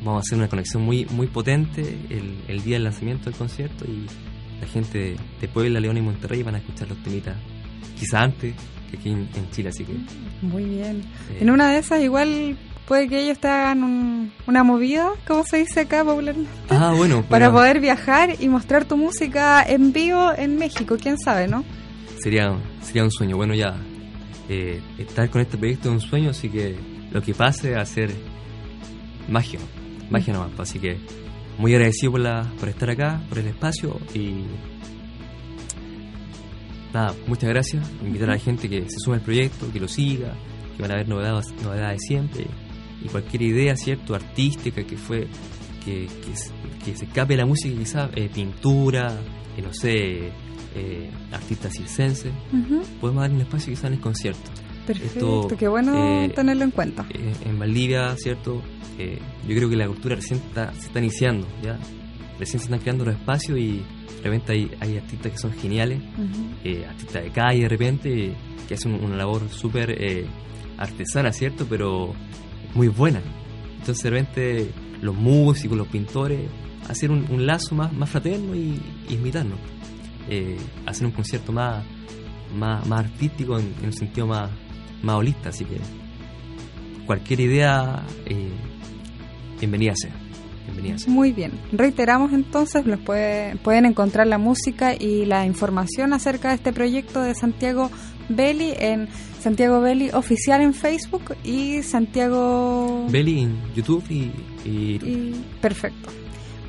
vamos 0.03 0.17
a 0.17 0.19
hacer 0.21 0.37
una 0.37 0.49
conexión 0.49 0.83
muy 0.83 1.05
muy 1.11 1.27
potente 1.27 1.81
el, 2.09 2.35
el 2.49 2.61
día 2.63 2.75
del 2.75 2.83
lanzamiento 2.83 3.25
del 3.29 3.35
concierto 3.39 3.85
y 3.85 4.05
la 4.61 4.67
gente 4.67 4.97
de, 4.97 5.15
de 5.41 5.47
Puebla, 5.47 5.79
León 5.79 5.97
y 5.97 6.01
Monterrey 6.01 6.43
van 6.43 6.55
a 6.55 6.57
escuchar 6.57 6.89
los 6.89 6.97
temitas 7.03 7.35
quizá 7.99 8.21
antes 8.21 8.53
que 8.91 8.97
aquí 8.97 9.09
en, 9.09 9.29
en 9.35 9.49
Chile, 9.51 9.69
así 9.69 9.85
que 9.85 9.93
Muy 10.41 10.65
bien. 10.65 11.03
eh, 11.31 11.37
En 11.41 11.49
una 11.49 11.71
de 11.71 11.79
esas 11.79 12.01
igual 12.01 12.57
puede 12.85 13.07
que 13.07 13.23
ellos 13.23 13.39
te 13.39 13.47
hagan 13.47 13.81
un- 13.83 14.31
una 14.45 14.63
movida, 14.65 15.09
como 15.25 15.43
se 15.45 15.57
dice 15.59 15.81
acá 15.81 16.03
popularmente, 16.03 16.49
ah 16.69 16.93
bueno 16.97 17.23
para 17.29 17.47
bueno, 17.47 17.59
poder 17.61 17.79
viajar 17.79 18.35
y 18.41 18.49
mostrar 18.49 18.83
tu 18.83 18.97
música 18.97 19.63
en 19.63 19.93
vivo 19.93 20.33
en 20.37 20.57
México, 20.57 20.97
quién 21.01 21.17
sabe, 21.17 21.47
¿no? 21.47 21.63
sería 22.21 22.53
sería 22.81 23.03
un 23.03 23.11
sueño 23.11 23.37
bueno 23.37 23.53
ya 23.53 23.73
eh, 24.49 24.81
estar 24.97 25.29
con 25.29 25.41
este 25.41 25.57
proyecto 25.57 25.89
es 25.89 25.95
un 25.95 26.01
sueño 26.01 26.29
así 26.31 26.49
que 26.49 26.75
lo 27.11 27.21
que 27.21 27.33
pase 27.33 27.71
va 27.71 27.81
a 27.81 27.85
ser 27.85 28.11
magia 29.29 29.59
magia 30.09 30.33
nomás. 30.33 30.51
Pues, 30.55 30.69
así 30.69 30.79
que 30.79 30.97
muy 31.57 31.73
agradecido 31.73 32.11
por 32.13 32.21
la 32.21 32.51
por 32.59 32.69
estar 32.69 32.89
acá 32.89 33.21
por 33.29 33.39
el 33.39 33.47
espacio 33.47 33.99
y 34.13 34.43
nada 36.93 37.13
muchas 37.27 37.49
gracias. 37.49 37.89
Invitar 38.03 38.29
a 38.29 38.33
la 38.33 38.39
gente 38.39 38.69
que 38.69 38.81
se 38.89 38.99
sume 38.99 39.17
al 39.17 39.21
proyecto 39.21 39.71
que 39.71 39.79
lo 39.79 39.87
siga 39.87 40.33
que 40.75 40.81
van 40.81 40.91
a 40.91 40.93
haber 40.95 41.07
novedades 41.07 41.53
novedades 41.63 42.01
siempre. 42.07 42.45
Y 43.03 43.07
cualquier 43.07 43.41
idea 43.43 43.75
cierto 43.75 44.15
artística 44.15 44.83
que 44.83 44.95
fue 44.97 45.27
que, 45.83 46.07
que, 46.07 46.35
se- 46.35 46.51
que 46.85 46.95
se 46.95 47.05
escape 47.05 47.33
de 47.33 47.37
la 47.37 47.45
música 47.45 47.77
quizás 47.77 48.09
eh, 48.15 48.29
pintura 48.33 49.13
eh, 49.57 49.61
no 49.61 49.73
sé 49.73 50.31
eh, 50.75 51.09
artistas 51.31 51.73
circenses 51.73 52.31
podemos 52.99 53.21
dar 53.21 53.31
un 53.31 53.41
espacio 53.41 53.71
quizás 53.71 53.85
en 53.85 53.93
el 53.93 53.99
concierto 53.99 54.49
Perfecto, 54.87 55.41
Esto, 55.43 55.57
qué 55.57 55.67
bueno 55.69 55.93
eh, 55.95 56.29
tenerlo 56.35 56.65
en 56.65 56.71
cuenta. 56.71 57.05
eh, 57.09 57.33
en 57.45 57.57
Valdivia, 57.57 58.15
¿cierto? 58.17 58.61
Yo 59.47 59.55
creo 59.55 59.69
que 59.69 59.75
la 59.77 59.87
cultura 59.87 60.15
recién 60.15 60.39
está- 60.39 60.73
se 60.73 60.87
está 60.87 60.99
iniciando, 60.99 61.47
¿ya? 61.63 61.79
Recién 62.37 62.59
se 62.59 62.65
están 62.65 62.79
creando 62.79 63.05
los 63.05 63.15
espacios 63.15 63.57
y 63.57 63.77
de 63.77 64.23
repente 64.23 64.51
hay, 64.53 64.71
hay 64.81 64.97
artistas 64.97 65.31
que 65.31 65.37
son 65.37 65.53
geniales, 65.53 66.01
artistas 66.89 67.23
de 67.23 67.29
calle 67.31 67.61
de 67.61 67.69
repente, 67.69 68.33
que 68.67 68.73
hacen 68.73 68.93
una 69.03 69.15
labor 69.15 69.41
súper 69.49 70.27
artesana, 70.77 71.31
¿cierto? 71.31 71.65
Pero 71.69 72.13
muy 72.75 72.87
buena. 72.89 73.21
Entonces 73.79 74.03
de 74.03 74.09
repente 74.09 74.71
los 75.01 75.15
músicos, 75.15 75.77
los 75.77 75.87
pintores, 75.87 76.41
hacer 76.89 77.09
un, 77.11 77.25
un 77.31 77.45
lazo 77.45 77.73
más, 77.75 77.91
más 77.93 78.09
fraterno 78.09 78.53
y, 78.55 78.79
y 79.09 79.13
invitarnos. 79.13 79.59
Eh, 80.29 80.57
hacer 80.85 81.05
un 81.07 81.11
concierto 81.11 81.51
más, 81.51 81.83
más, 82.55 82.85
más 82.87 82.99
artístico 83.05 83.59
en, 83.59 83.73
en 83.79 83.85
un 83.87 83.93
sentido 83.93 84.25
más, 84.27 84.49
más 85.01 85.15
holista, 85.17 85.49
así 85.49 85.65
que 85.65 85.77
cualquier 87.05 87.41
idea, 87.41 88.03
eh, 88.25 88.49
bienvenida 89.59 89.93
sea. 89.95 90.13
Muy 91.07 91.33
bien. 91.33 91.51
Reiteramos 91.73 92.31
entonces, 92.33 92.85
los 92.85 92.99
puede- 92.99 93.57
pueden 93.57 93.85
encontrar 93.85 94.25
la 94.27 94.37
música 94.37 94.95
y 94.95 95.25
la 95.25 95.45
información 95.45 96.13
acerca 96.13 96.49
de 96.49 96.55
este 96.55 96.71
proyecto 96.73 97.21
de 97.21 97.35
Santiago 97.35 97.91
Belli 98.29 98.73
en 98.79 99.07
Santiago 99.39 99.81
Belli 99.81 100.09
oficial 100.13 100.61
en 100.61 100.73
Facebook 100.73 101.35
y 101.43 101.83
Santiago 101.83 103.05
Belly 103.09 103.41
en 103.41 103.55
YouTube 103.75 104.03
y, 104.09 104.31
y 104.65 104.95
y 105.03 105.45
perfecto. 105.61 106.09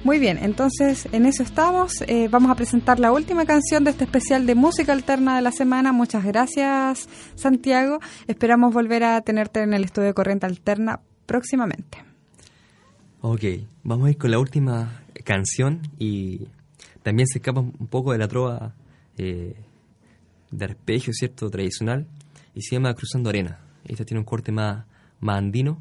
Muy 0.05 0.19
bien, 0.19 0.37
entonces 0.37 1.09
en 1.13 1.25
eso 1.25 1.43
estamos. 1.43 2.03
Eh, 2.03 2.29
vamos 2.31 2.51
a 2.51 2.55
presentar 2.55 3.01
la 3.01 3.11
última 3.11 3.47
canción 3.47 3.85
de 3.85 3.91
este 3.91 4.05
especial 4.05 4.45
de 4.45 4.55
música 4.55 4.93
alterna 4.93 5.35
de 5.35 5.41
la 5.41 5.51
semana. 5.51 5.95
Muchas 5.95 6.25
gracias, 6.25 7.09
Santiago. 7.37 8.01
Esperamos 8.27 8.75
volver 8.75 9.03
a 9.03 9.23
tenerte 9.23 9.63
en 9.63 9.73
el 9.73 9.83
estudio 9.83 10.09
de 10.09 10.15
Corriente 10.15 10.45
Alterna 10.45 11.01
próximamente. 11.25 12.05
Ok, 13.23 13.45
vamos 13.83 14.09
a 14.09 14.11
ir 14.11 14.19
con 14.19 14.31
la 14.31 14.39
última 14.39 15.01
canción 15.25 15.81
y 15.99 16.49
también 17.03 17.27
se 17.27 17.39
escapa 17.39 17.61
un 17.61 17.89
poco 17.89 18.13
de 18.13 18.19
la 18.19 18.29
trova 18.29 18.75
eh, 19.17 19.57
de 20.51 20.65
arpegio, 20.67 21.15
¿cierto? 21.15 21.49
Tradicional 21.49 22.07
y 22.55 22.61
se 22.61 22.77
llama 22.77 22.93
Cruzando 22.93 23.31
Arena. 23.31 23.59
Esta 23.87 24.05
tiene 24.05 24.21
un 24.21 24.27
corte 24.27 24.53
más, 24.53 24.85
más 25.21 25.39
andino 25.39 25.79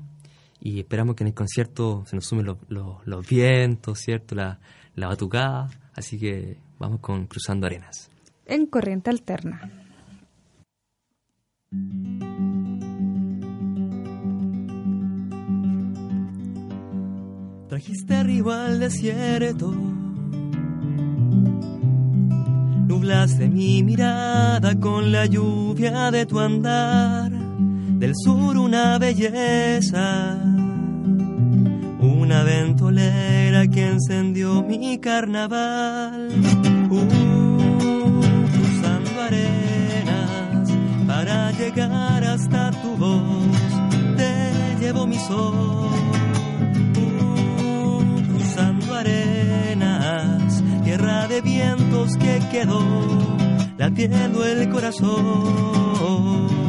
y 0.66 0.80
esperamos 0.80 1.18
que 1.18 1.26
en 1.26 1.28
el 1.28 1.34
concierto 1.34 2.06
se 2.08 2.16
nos 2.16 2.26
sumen 2.26 2.46
los, 2.70 3.28
vientos, 3.28 4.00
¿cierto? 4.00 4.34
La, 4.34 4.60
la 4.96 5.10
batucada, 5.10 5.70
así 5.94 6.18
que 6.18 6.58
vamos 6.80 7.02
con 7.02 7.28
Cruzando 7.28 7.68
Arenas. 7.68 8.10
En 8.46 8.68
corriente 8.68 9.10
alterna. 9.10 9.70
Trajiste 17.68 18.16
arriba 18.16 18.68
al 18.68 18.80
desierto, 18.80 19.70
nublaste 22.88 23.50
mi 23.50 23.84
mirada 23.84 24.80
con 24.80 25.12
la 25.12 25.26
lluvia 25.26 26.10
de 26.10 26.26
tu 26.26 26.40
andar, 26.40 27.32
del 27.32 28.14
sur 28.16 28.58
una 28.58 28.98
belleza, 28.98 30.53
una 32.34 32.44
ventolera 32.44 33.68
que 33.68 33.86
encendió 33.86 34.64
mi 34.64 34.98
carnaval, 34.98 36.32
uh, 36.90 37.08
cruzando 38.52 39.22
arenas 39.22 40.72
para 41.06 41.52
llegar 41.52 42.24
hasta 42.24 42.72
tu 42.72 42.98
voz, 42.98 44.18
te 44.18 44.52
llevo 44.80 45.06
mi 45.06 45.20
sol 45.20 45.92
arenas, 48.96 50.64
tierra 50.84 51.28
de 51.28 51.42
vientos 51.42 52.16
que 52.18 52.40
quedó 52.52 52.82
latiendo 53.78 54.44
el 54.46 54.70
corazón. 54.70 56.63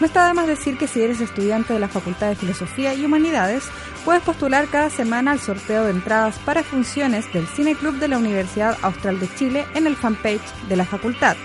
No 0.00 0.06
está 0.06 0.26
de 0.28 0.34
más 0.34 0.46
decir 0.46 0.78
que 0.78 0.86
si 0.86 1.02
eres 1.02 1.20
estudiante 1.20 1.72
de 1.72 1.80
la 1.80 1.88
Facultad 1.88 2.28
de 2.28 2.36
Filosofía 2.36 2.94
y 2.94 3.04
Humanidades, 3.04 3.64
puedes 4.04 4.22
postular 4.22 4.68
cada 4.68 4.90
semana 4.90 5.32
al 5.32 5.40
sorteo 5.40 5.82
de 5.84 5.90
entradas 5.90 6.38
para 6.38 6.62
funciones 6.62 7.32
del 7.32 7.48
Cine 7.48 7.74
Club 7.74 7.98
de 7.98 8.06
la 8.06 8.18
Universidad 8.18 8.78
Austral 8.82 9.18
de 9.18 9.28
Chile 9.34 9.66
en 9.74 9.88
el 9.88 9.96
fanpage 9.96 10.54
de 10.68 10.76
la 10.76 10.84
facultad. 10.84 11.36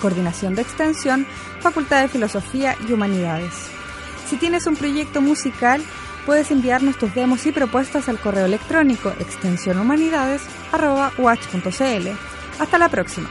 Coordinación 0.00 0.54
de 0.54 0.62
Extensión, 0.62 1.26
Facultad 1.60 2.02
de 2.02 2.08
Filosofía 2.08 2.76
y 2.88 2.92
Humanidades. 2.92 3.52
Si 4.28 4.36
tienes 4.36 4.68
un 4.68 4.76
proyecto 4.76 5.20
musical, 5.20 5.82
puedes 6.24 6.52
enviarnos 6.52 6.96
tus 6.98 7.12
demos 7.14 7.46
y 7.46 7.52
propuestas 7.52 8.08
al 8.08 8.20
correo 8.20 8.46
electrónico 8.46 9.12
extensionhumanidades.cl. 9.18 12.08
Hasta 12.60 12.78
la 12.78 12.88
próxima. 12.88 13.28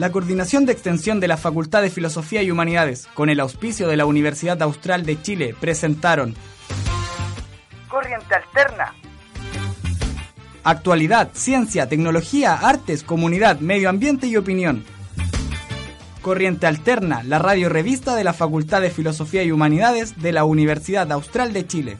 La 0.00 0.10
Coordinación 0.10 0.64
de 0.64 0.72
Extensión 0.72 1.20
de 1.20 1.28
la 1.28 1.36
Facultad 1.36 1.82
de 1.82 1.90
Filosofía 1.90 2.42
y 2.42 2.50
Humanidades, 2.50 3.06
con 3.12 3.28
el 3.28 3.38
auspicio 3.38 3.86
de 3.86 3.98
la 3.98 4.06
Universidad 4.06 4.62
Austral 4.62 5.04
de 5.04 5.20
Chile, 5.20 5.54
presentaron 5.60 6.34
Corriente 7.86 8.34
Alterna. 8.34 8.94
Actualidad, 10.64 11.28
ciencia, 11.34 11.86
tecnología, 11.86 12.54
artes, 12.54 13.02
comunidad, 13.02 13.60
medio 13.60 13.90
ambiente 13.90 14.26
y 14.26 14.38
opinión. 14.38 14.86
Corriente 16.22 16.66
Alterna, 16.66 17.22
la 17.22 17.38
radio 17.38 17.68
revista 17.68 18.16
de 18.16 18.24
la 18.24 18.32
Facultad 18.32 18.80
de 18.80 18.88
Filosofía 18.88 19.42
y 19.42 19.52
Humanidades 19.52 20.18
de 20.22 20.32
la 20.32 20.44
Universidad 20.44 21.12
Austral 21.12 21.52
de 21.52 21.66
Chile. 21.66 21.98